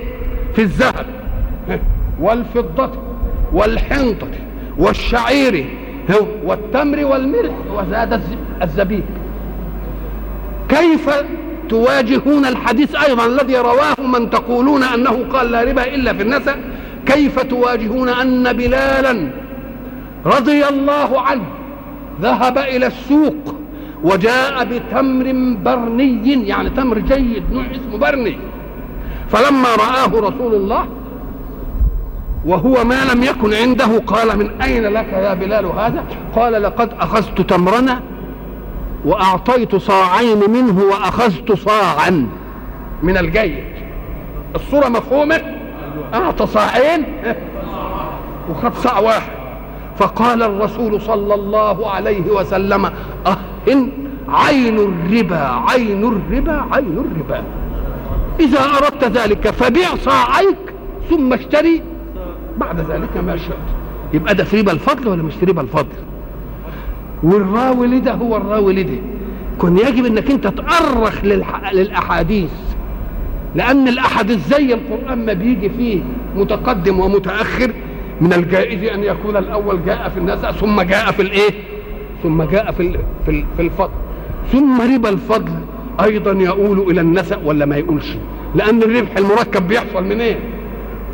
في 0.54 0.62
الذهب 0.62 1.06
والفضة 2.20 2.90
والحنطة 3.52 4.28
والشعير 4.78 5.66
والتمر 6.44 7.04
والملح 7.04 7.52
وزاد 7.74 8.20
الزبيب. 8.62 9.04
كيف 10.68 11.10
تواجهون 11.68 12.46
الحديث 12.46 12.94
أيضا 12.94 13.26
الذي 13.26 13.56
رواه 13.56 14.00
من 14.00 14.30
تقولون 14.30 14.82
أنه 14.82 15.24
قال 15.32 15.50
لا 15.50 15.62
ربا 15.62 15.84
إلا 15.94 16.12
في 16.12 16.22
النسأ 16.22 16.56
كيف 17.06 17.40
تواجهون 17.40 18.08
أن 18.08 18.52
بلالا 18.52 19.30
رضي 20.26 20.68
الله 20.68 21.20
عنه 21.20 21.44
ذهب 22.20 22.58
إلى 22.58 22.86
السوق 22.86 23.54
وجاء 24.04 24.64
بتمر 24.64 25.56
برني 25.64 26.48
يعني 26.48 26.70
تمر 26.70 26.98
جيد 26.98 27.42
نوع 27.52 27.64
اسمه 27.64 27.98
برني. 27.98 28.38
فلما 29.28 29.68
رآه 29.74 30.20
رسول 30.28 30.54
الله 30.54 30.86
وهو 32.46 32.84
ما 32.84 33.04
لم 33.14 33.22
يكن 33.22 33.54
عنده 33.54 33.98
قال 34.06 34.38
من 34.38 34.60
أين 34.62 34.82
لك 34.82 35.12
يا 35.12 35.34
بلال 35.34 35.66
هذا؟ 35.66 36.04
قال 36.36 36.62
لقد 36.62 36.92
أخذت 37.00 37.40
تمرنا 37.40 38.00
وأعطيت 39.04 39.76
صاعين 39.76 40.50
منه 40.50 40.82
وأخذت 40.82 41.52
صاعا. 41.52 42.26
من 43.02 43.16
الجيد. 43.16 43.64
الصورة 44.54 44.88
مفهومة؟ 44.88 45.40
أعطى 46.14 46.46
صاعين؟ 46.46 47.04
وخد 48.50 48.74
صاع 48.74 48.98
واحد. 48.98 49.45
فقال 49.98 50.42
الرسول 50.42 51.00
صلى 51.00 51.34
الله 51.34 51.90
عليه 51.90 52.30
وسلم 52.30 52.90
أهن 53.26 53.88
عين 54.28 54.78
الربا 54.78 55.40
عين 55.40 56.04
الربا 56.04 56.64
عين 56.70 56.98
الربا. 56.98 57.42
إذا 58.40 58.60
أردت 58.60 59.04
ذلك 59.04 59.50
فبيع 59.50 59.94
صاعيك 59.96 60.58
ثم 61.10 61.32
اشتري. 61.32 61.82
بعد 62.58 62.80
ذلك 62.80 63.16
ما 63.26 63.36
شئت. 63.36 63.56
يبقى 64.14 64.34
ده 64.34 64.44
في 64.44 64.60
ربا 64.60 64.72
الفضل 64.72 65.08
ولا 65.08 65.22
مش 65.22 65.34
في 65.34 65.46
ربا 65.46 65.62
الفضل؟ 65.62 65.96
والراوي 67.22 67.86
لده 67.86 68.12
هو 68.12 68.36
الراوي 68.36 68.72
لده. 68.72 68.98
كن 69.58 69.78
يجب 69.78 70.04
إنك 70.04 70.30
أنت 70.30 70.46
تأرخ. 70.46 71.24
للأحاديث. 71.72 72.50
لأن 73.54 73.88
الأحاديث 73.88 74.48
زي 74.48 74.74
القرآن 74.74 75.26
ما 75.26 75.32
بيجي 75.32 75.68
فيه 75.68 76.00
متقدم 76.36 77.00
ومتأخر 77.00 77.72
من 78.20 78.32
الجائز 78.32 78.84
أن 78.84 79.04
يكون 79.04 79.36
الأول 79.36 79.84
جاء 79.86 80.08
في 80.08 80.18
النسأ 80.18 80.52
ثم 80.52 80.82
جاء 80.82 81.10
في 81.12 81.22
الإيه 81.22 81.50
ثم 82.22 82.42
جاء 82.42 82.72
في. 82.72 82.98
في. 83.26 83.44
في 83.56 83.62
الفضل 83.62 83.90
ثم 84.52 84.94
ربا 84.94 85.08
الفضل 85.08 85.52
أيضا 86.04 86.32
يؤول 86.32 86.90
إلى 86.90 87.00
النسأ 87.00 87.40
ولا 87.44 87.66
ما 87.66 87.76
يقولش 87.76 88.16
لأن 88.54 88.82
الربح 88.82 89.16
المركب 89.16 89.68
بيحصل 89.68 90.04
منين 90.04 90.20
إيه؟ 90.20 90.38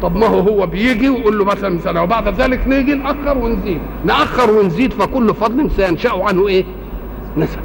طب 0.02 0.16
ما 0.16 0.26
هو 0.26 0.38
هو 0.40 0.66
بيجي 0.66 1.08
ويقول 1.08 1.38
له 1.38 1.44
مثلا 1.44 1.78
سنه 1.78 2.02
وبعد 2.02 2.28
ذلك 2.28 2.60
نيجي 2.68 2.94
نأخر 2.94 3.38
ونزيد 3.38 3.78
نأخر 4.04 4.50
ونزيد 4.50 4.92
فكل 4.92 5.34
فضل 5.34 5.70
سينشأ 5.70 6.10
عنه 6.12 6.48
إيه 6.48 6.64
نسب 7.36 7.58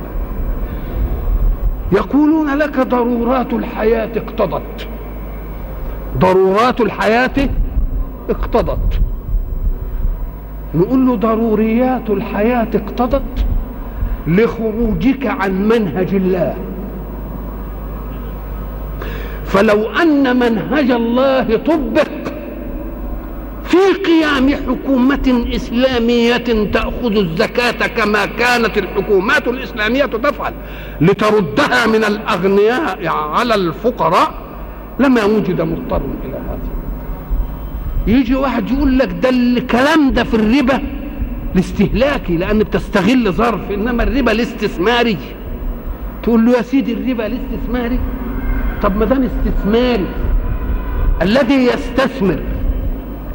يقولون 1.92 2.58
لك 2.58 2.80
ضرورات 2.80 3.54
الحياة 3.54 4.10
اقتضت 4.16 4.88
ضرورات 6.18 6.82
الحياة 6.82 7.50
اقتضت 8.30 9.00
نقول 10.76 11.08
له 11.08 11.16
ضروريات 11.16 12.10
الحياة 12.10 12.68
اقتضت 12.76 13.46
لخروجك 14.28 15.28
عن 15.28 15.68
منهج 15.68 16.16
الله. 16.16 16.56
فلو 19.46 19.90
أن 19.90 20.40
منهج 20.40 20.92
الله 20.92 21.58
طبق 21.58 22.08
في 23.64 23.78
قيام 24.06 24.56
حكومة 24.56 25.46
إسلامية 25.56 26.72
تأخذ 26.74 27.18
الزكاة 27.18 27.88
كما 27.88 28.26
كانت 28.26 28.78
الحكومات 28.78 29.48
الإسلامية 29.48 30.06
تفعل 30.06 30.54
لتردها 31.02 31.88
من 31.88 32.04
الأغنياء 32.04 33.08
على 33.08 33.56
الفقراء 33.56 34.34
لما 35.00 35.24
وجد 35.24 35.62
مضطر 35.62 36.02
إلى 36.26 36.36
هذا. 36.36 36.77
يجي 38.08 38.36
واحد 38.36 38.72
يقول 38.72 39.00
لك 39.00 39.10
ده 39.24 39.30
الكلام 39.30 40.12
ده 40.12 40.24
في 40.24 40.34
الربا 40.34 40.80
الاستهلاكي 41.56 42.38
لأن 42.38 42.60
بتستغل 42.60 43.32
ظرف 43.32 43.72
إنما 43.72 44.04
الربا 44.04 44.32
الاستثماري. 44.32 45.18
تقول 46.24 46.46
له 46.46 46.52
يا 46.58 46.62
سيدي 46.62 46.94
الربا 46.94 47.26
الاستثماري؟ 47.28 48.00
طب 48.82 48.98
ما 48.98 49.06
دام 49.06 49.24
استثماري 49.24 50.06
الذي 51.22 51.54
يستثمر 51.66 52.40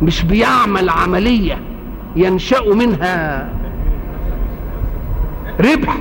مش 0.02 0.22
بيعمل 0.24 0.88
عملية 0.88 1.58
ينشأ 2.16 2.74
منها 2.74 3.48
ربح. 5.60 5.98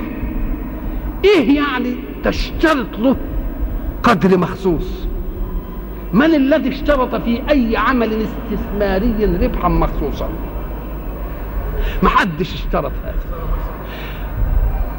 إيه 1.24 1.56
يعني 1.56 1.94
تشترط 2.24 2.98
له 2.98 3.16
قدر 4.02 4.38
مخصوص؟ 4.38 5.06
من 6.12 6.34
الذي 6.34 6.68
اشترط 6.68 7.14
في 7.14 7.42
أي 7.50 7.76
عمل 7.76 8.12
استثماري 8.22 9.38
ربحا 9.46 9.68
مخصوصا؟ 9.68 10.28
محدش 12.02 12.54
اشترط 12.54 12.92
هذا. 13.04 13.14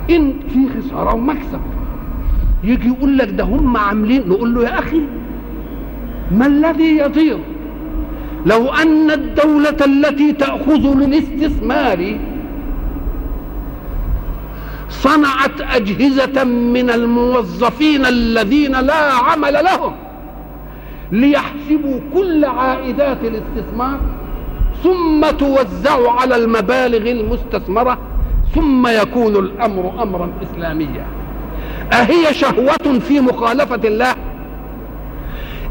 إن 0.10 0.34
في 0.54 0.60
خسارة 0.82 1.14
ومكسب. 1.14 1.62
يجي 2.64 2.88
يقول 2.88 3.18
لك 3.18 3.30
ده 3.30 3.44
هم 3.44 3.78
عاملين 3.78 4.30
نقول 4.30 4.56
له 4.56 4.64
يا 4.64 4.80
أخي 4.80 5.02
ما 6.32 6.46
الذي 6.46 6.98
يطير؟ 6.98 7.38
لو 8.46 8.70
أن 8.70 9.12
الدولة 9.12 9.78
التي 9.86 10.34
تأخذ 10.34 10.96
للاستثمار 10.98 12.18
صنعت 14.90 15.62
أجهزة 15.62 16.44
من 16.44 16.90
الموظفين 16.90 18.06
الذين 18.06 18.72
لا 18.72 19.14
عمل 19.14 19.54
لهم. 19.54 19.94
ليحسبوا 21.14 22.00
كل 22.14 22.46
عائدات 22.46 23.18
الاستثمار 23.24 24.00
ثم 24.84 25.30
توزع 25.38 26.12
على 26.12 26.36
المبالغ 26.36 27.12
المستثمرة 27.12 27.98
ثم 28.56 28.88
يكون 28.88 29.36
الأمر 29.36 30.04
أمرا 30.04 30.30
إسلاميا. 30.44 31.06
أهي 31.94 32.34
شهوة 32.34 33.00
في 33.08 33.20
مخالفة 33.20 33.80
الله؟ 33.88 34.16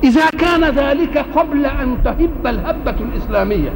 إذا 0.05 0.31
كان 0.31 0.65
ذلك 0.65 1.25
قبل 1.37 1.67
أن 1.67 1.99
تهب 2.05 2.47
الهبة 2.47 2.97
الإسلامية 3.01 3.73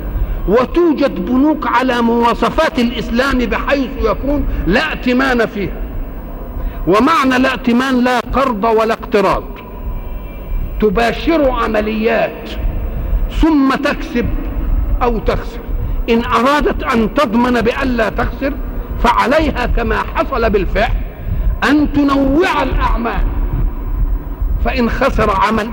وتوجد 0.49 1.25
بنوك 1.25 1.67
على 1.67 2.03
مواصفات 2.03 2.79
الإسلام 2.79 3.39
بحيث 3.39 3.91
يكون 4.03 4.47
لا 4.67 4.89
ائتمان 4.89 5.47
فيها. 5.47 5.83
ومعنى 6.87 7.43
لا 7.43 7.51
ائتمان 7.51 8.05
لا 8.05 8.21
قرض 8.21 8.65
ولا 8.65 8.95
اقتراض. 8.95 9.45
تباشر 10.81 11.51
عمليات 11.51 12.51
ثم 13.31 13.75
تكسب 13.75 14.27
أو 15.03 15.19
تخسر. 15.19 15.61
إن 16.11 16.25
أرادت 16.25 16.83
أن 16.83 17.15
تضمن 17.15 17.61
بألا 17.61 18.09
تخسر 18.09 18.53
فعليها 19.03 19.67
كما 19.67 19.97
حصل 19.97 20.51
بالفعل 20.51 20.93
أن 21.71 21.93
تنوع 21.93 22.63
الأعمال. 22.63 23.25
فإن 24.65 24.91
خسر 24.91 25.31
عمل 25.31 25.71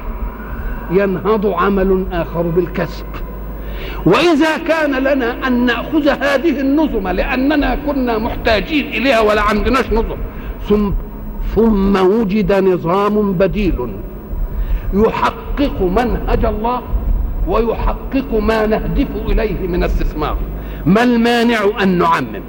ينهض 0.91 1.45
عمل 1.45 2.05
آخر 2.11 2.41
بالكسب. 2.41 3.05
وإذا 4.05 4.57
كان 4.57 4.91
لنا 4.91 5.47
أن 5.47 5.65
نأخذ 5.65 6.07
هذه 6.07 6.59
النظم 6.59 7.07
لأننا 7.07 7.77
كنا 7.87 8.17
محتاجين 8.17 8.87
إليها 8.87 9.19
ولا 9.19 9.41
عندناش 9.41 9.85
نظم 9.91 10.17
ثم 10.69 10.91
ثم 11.55 11.95
وجد 11.95 12.53
نظام 12.53 13.33
بديل. 13.33 13.89
يحقق 14.93 15.81
منهج 15.81 16.45
الله 16.45 16.81
ويحقق 17.47 18.33
ما 18.39 18.65
نهدف 18.65 19.07
إليه 19.27 19.67
من 19.67 19.83
استثمار 19.83 20.37
ما 20.85 21.03
المانع 21.03 21.59
أن 21.81 21.97
نعمم؟ 21.97 22.41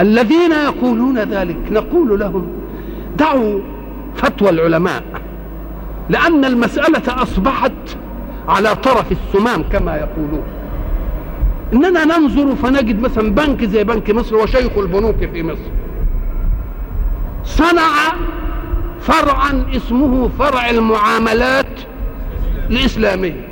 الذين 0.00 0.52
يقولون 0.52 1.18
ذلك 1.18 1.56
نقول 1.70 2.20
لهم 2.20 2.46
دعوا 3.18 3.60
فتوى 4.16 4.50
العلماء 4.50 5.02
لأن 6.08 6.44
المسألة 6.44 7.22
أصبحت 7.22 7.72
على 8.48 8.74
طرف 8.74 9.12
السمام 9.12 9.62
كما 9.62 9.96
يقولون. 9.96 10.42
إننا 11.72 12.04
ننظر 12.04 12.54
فنجد 12.54 13.00
مثلا 13.00 13.34
بنك 13.34 13.64
زي 13.64 13.84
بنك 13.84 14.10
مصر 14.10 14.36
وشيخ 14.36 14.78
البنوك 14.78 15.16
في 15.16 15.42
مصر. 15.42 15.70
صنع 17.44 18.14
فرعا 19.00 19.64
اسمه 19.76 20.28
فرع 20.38 20.70
المعاملات 20.70 21.66
الإسلامية. 22.70 23.46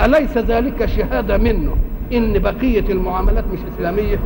أليس 0.00 0.38
ذلك 0.38 0.86
شهادة 0.86 1.38
منه 1.38 1.76
إن 2.12 2.38
بقية 2.38 2.84
المعاملات 2.92 3.44
مش 3.52 3.58
إسلامية؟ 3.76 4.18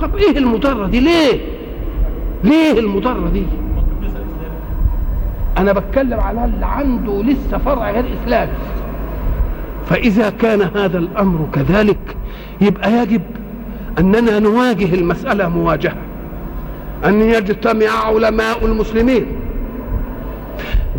طب 0.00 0.16
إيه 0.16 0.38
المضرة 0.38 0.86
دي؟ 0.86 1.00
ليه؟ 1.00 1.40
ليه 2.44 2.78
المضرة 2.78 3.28
دي؟ 3.28 3.44
أنا 5.58 5.72
بتكلم 5.72 6.20
على 6.20 6.44
اللي 6.44 6.66
عنده 6.66 7.22
لسه 7.22 7.58
فرع 7.58 7.90
غير 7.90 8.04
إسلامي. 8.22 8.52
فإذا 9.86 10.30
كان 10.30 10.62
هذا 10.62 10.98
الأمر 10.98 11.48
كذلك 11.52 12.16
يبقى 12.60 12.92
يجب 12.92 13.22
أننا 13.98 14.38
نواجه 14.38 14.94
المسألة 14.94 15.48
مواجهة. 15.48 15.96
أن 17.04 17.20
يجتمع 17.22 17.90
علماء 18.06 18.66
المسلمين. 18.66 19.26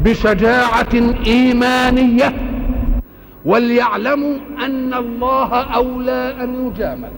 بشجاعة 0.04 0.94
إيمانية 1.28 2.34
وليعلموا 3.46 4.38
أن 4.66 4.94
الله 4.94 5.56
أولى 5.56 6.36
أن 6.42 6.68
يجامل. 6.68 7.12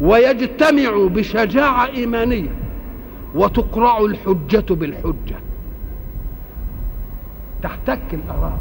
ويجتمعوا 0.00 1.08
بشجاعة 1.08 1.86
إيمانية 1.86 2.50
وتقرع 3.34 3.98
الحجة 3.98 4.74
بالحجة. 4.74 5.36
تحتك 7.62 8.00
الآراء 8.12 8.58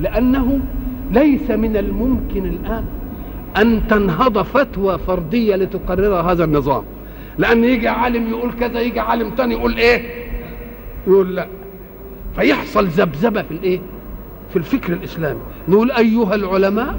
لأنه 0.00 0.60
ليس 1.10 1.50
من 1.50 1.76
الممكن 1.76 2.46
الآن 2.46 2.84
أن 3.56 3.88
تنهض 3.88 4.42
فتوى 4.42 4.98
فردية 4.98 5.56
لتقرر 5.56 6.14
هذا 6.14 6.44
النظام. 6.44 6.82
لأن 7.38 7.64
يجي 7.64 7.88
عالم 7.88 8.30
يقول 8.30 8.52
كذا 8.60 8.80
يجي 8.80 9.00
عالم 9.00 9.30
تاني 9.30 9.54
يقول 9.54 9.76
إيه؟ 9.76 10.02
يقول 11.06 11.36
لا. 11.36 11.46
فيحصل 12.36 12.86
ذبذبة 12.86 13.42
في 13.42 13.50
الإيه؟ 13.50 13.80
في 14.50 14.56
الفكر 14.56 14.92
الإسلامي. 14.92 15.40
نقول 15.68 15.90
أيها 15.92 16.34
العلماء 16.34 16.98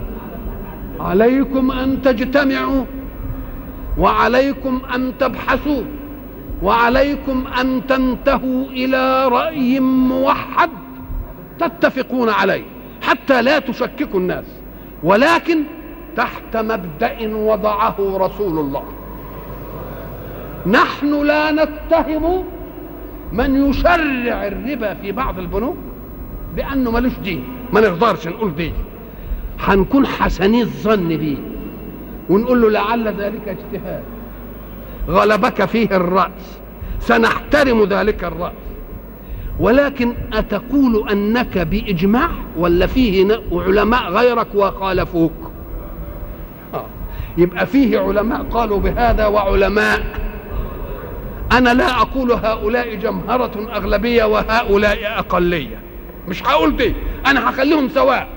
عليكم 0.99 1.71
أن 1.71 2.01
تجتمعوا 2.01 2.85
وعليكم 3.97 4.81
أن 4.95 5.13
تبحثوا 5.19 5.83
وعليكم 6.63 7.47
أن 7.61 7.81
تنتهوا 7.87 8.65
إلى 8.65 9.27
رأي 9.27 9.79
موحد 9.79 10.69
تتفقون 11.59 12.29
عليه 12.29 12.63
حتى 13.01 13.41
لا 13.41 13.59
تشككوا 13.59 14.19
الناس. 14.19 14.45
ولكن 15.03 15.63
تحت 16.17 16.57
مبدأ 16.57 17.35
وضعه 17.35 17.95
رسول 17.99 18.59
الله. 18.59 18.83
نحن 20.65 21.25
لا 21.25 21.51
نتهم 21.51 22.43
من 23.33 23.69
يشرع 23.69 24.47
الربا 24.47 24.93
في 24.93 25.11
بعض 25.11 25.39
البنوك 25.39 25.77
بأنه 26.55 26.91
ملوش 26.91 27.13
دين 27.23 27.43
ما 27.73 27.81
نقدرش 27.81 28.27
نقول 28.27 28.55
دين 28.55 28.73
هنكون 29.59 30.07
حسني 30.07 30.61
الظن 30.61 31.07
به 31.07 31.37
ونقول 32.29 32.61
له 32.61 32.69
لعل 32.69 33.07
ذلك 33.07 33.47
اجتهاد. 33.47 34.03
غلبك 35.09 35.65
فيه 35.65 35.87
الرأس. 35.91 36.59
سنحترم 36.99 37.83
ذلك 37.83 38.23
الرأس. 38.23 38.53
ولكن 39.59 40.13
أتقول 40.33 41.09
أنك 41.09 41.57
بإجماع 41.57 42.29
ولا 42.57 42.87
فيه 42.87 43.41
علماء 43.51 44.11
غيرك 44.11 44.47
وخالفوك؟ 44.55 45.51
آه. 46.73 46.85
يبقى 47.37 47.65
فيه 47.65 47.99
علماء 47.99 48.43
قالوا 48.43 48.79
بهذا 48.79 49.27
وعلماء. 49.27 50.28
أنا 51.51 51.73
لا 51.73 52.01
أقول 52.01 52.31
هؤلاء 52.31 52.95
جمهرة 52.95 53.69
أغلبية 53.75 54.23
وهؤلاء 54.23 55.19
أقلية. 55.19 55.79
مش 56.27 56.43
هقول 56.43 56.77
دي 56.77 56.93
أنا 57.25 57.49
هخليهم 57.49 57.89
سواء. 57.89 58.27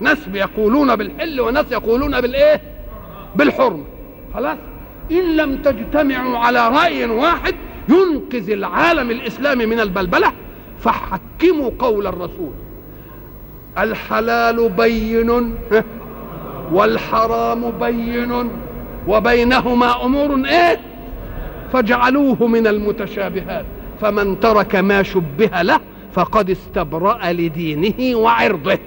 ناس 0.00 0.18
يقولون 0.34 0.96
بالحل 0.96 1.40
وناس 1.40 1.72
يقولون 1.72 2.20
بالإيه؟ 2.20 2.60
بالحرمة. 3.36 3.84
خلاص؟ 4.34 4.58
إن 5.10 5.36
لم 5.36 5.56
تجتمعوا 5.56 6.38
على 6.38 6.68
رأي 6.68 7.04
واحد 7.04 7.54
ينقذ 7.88 8.50
العالم 8.50 9.10
الإسلامي 9.10 9.66
من 9.66 9.80
البلبلة 9.80 10.32
فحكموا 10.80 11.70
قول 11.78 12.06
الرسول. 12.06 12.52
الحلال 13.78 14.68
بين 14.68 15.54
والحرام 16.72 17.70
بين 17.70 18.50
وبينهما 19.08 20.04
أمور 20.04 20.44
إيه؟ 20.44 20.80
فاجعلوه 21.72 22.46
من 22.46 22.66
المتشابهات. 22.66 23.64
فمن 24.00 24.40
ترك 24.40 24.76
ما 24.76 25.02
شبه 25.02 25.62
له 25.62 25.80
فقد 26.12 26.50
استبرأ 26.50 27.32
لدينه 27.32 28.16
وعرضه. 28.16 28.78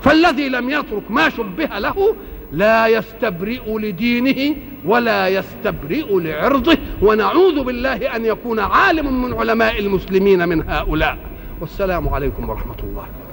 فالذي 0.00 0.48
لم 0.48 0.70
يترك 0.70 1.10
ما 1.10 1.28
شبه 1.28 1.78
له 1.78 2.16
لا 2.52 2.86
يستبرئ 2.86 3.78
لدينه 3.78 4.56
ولا 4.84 5.28
يستبرئ 5.28 6.18
لعرضه. 6.18 6.78
ونعوذ 7.02 7.64
بالله 7.64 8.16
أن 8.16 8.24
يكون 8.24 8.58
عالم 8.58 9.22
من 9.22 9.34
علماء 9.34 9.80
المسلمين 9.80 10.48
من 10.48 10.68
هؤلاء. 10.68 11.18
والسلام 11.60 12.08
عليكم 12.08 12.50
ورحمة 12.50 12.78
الله. 12.82 13.23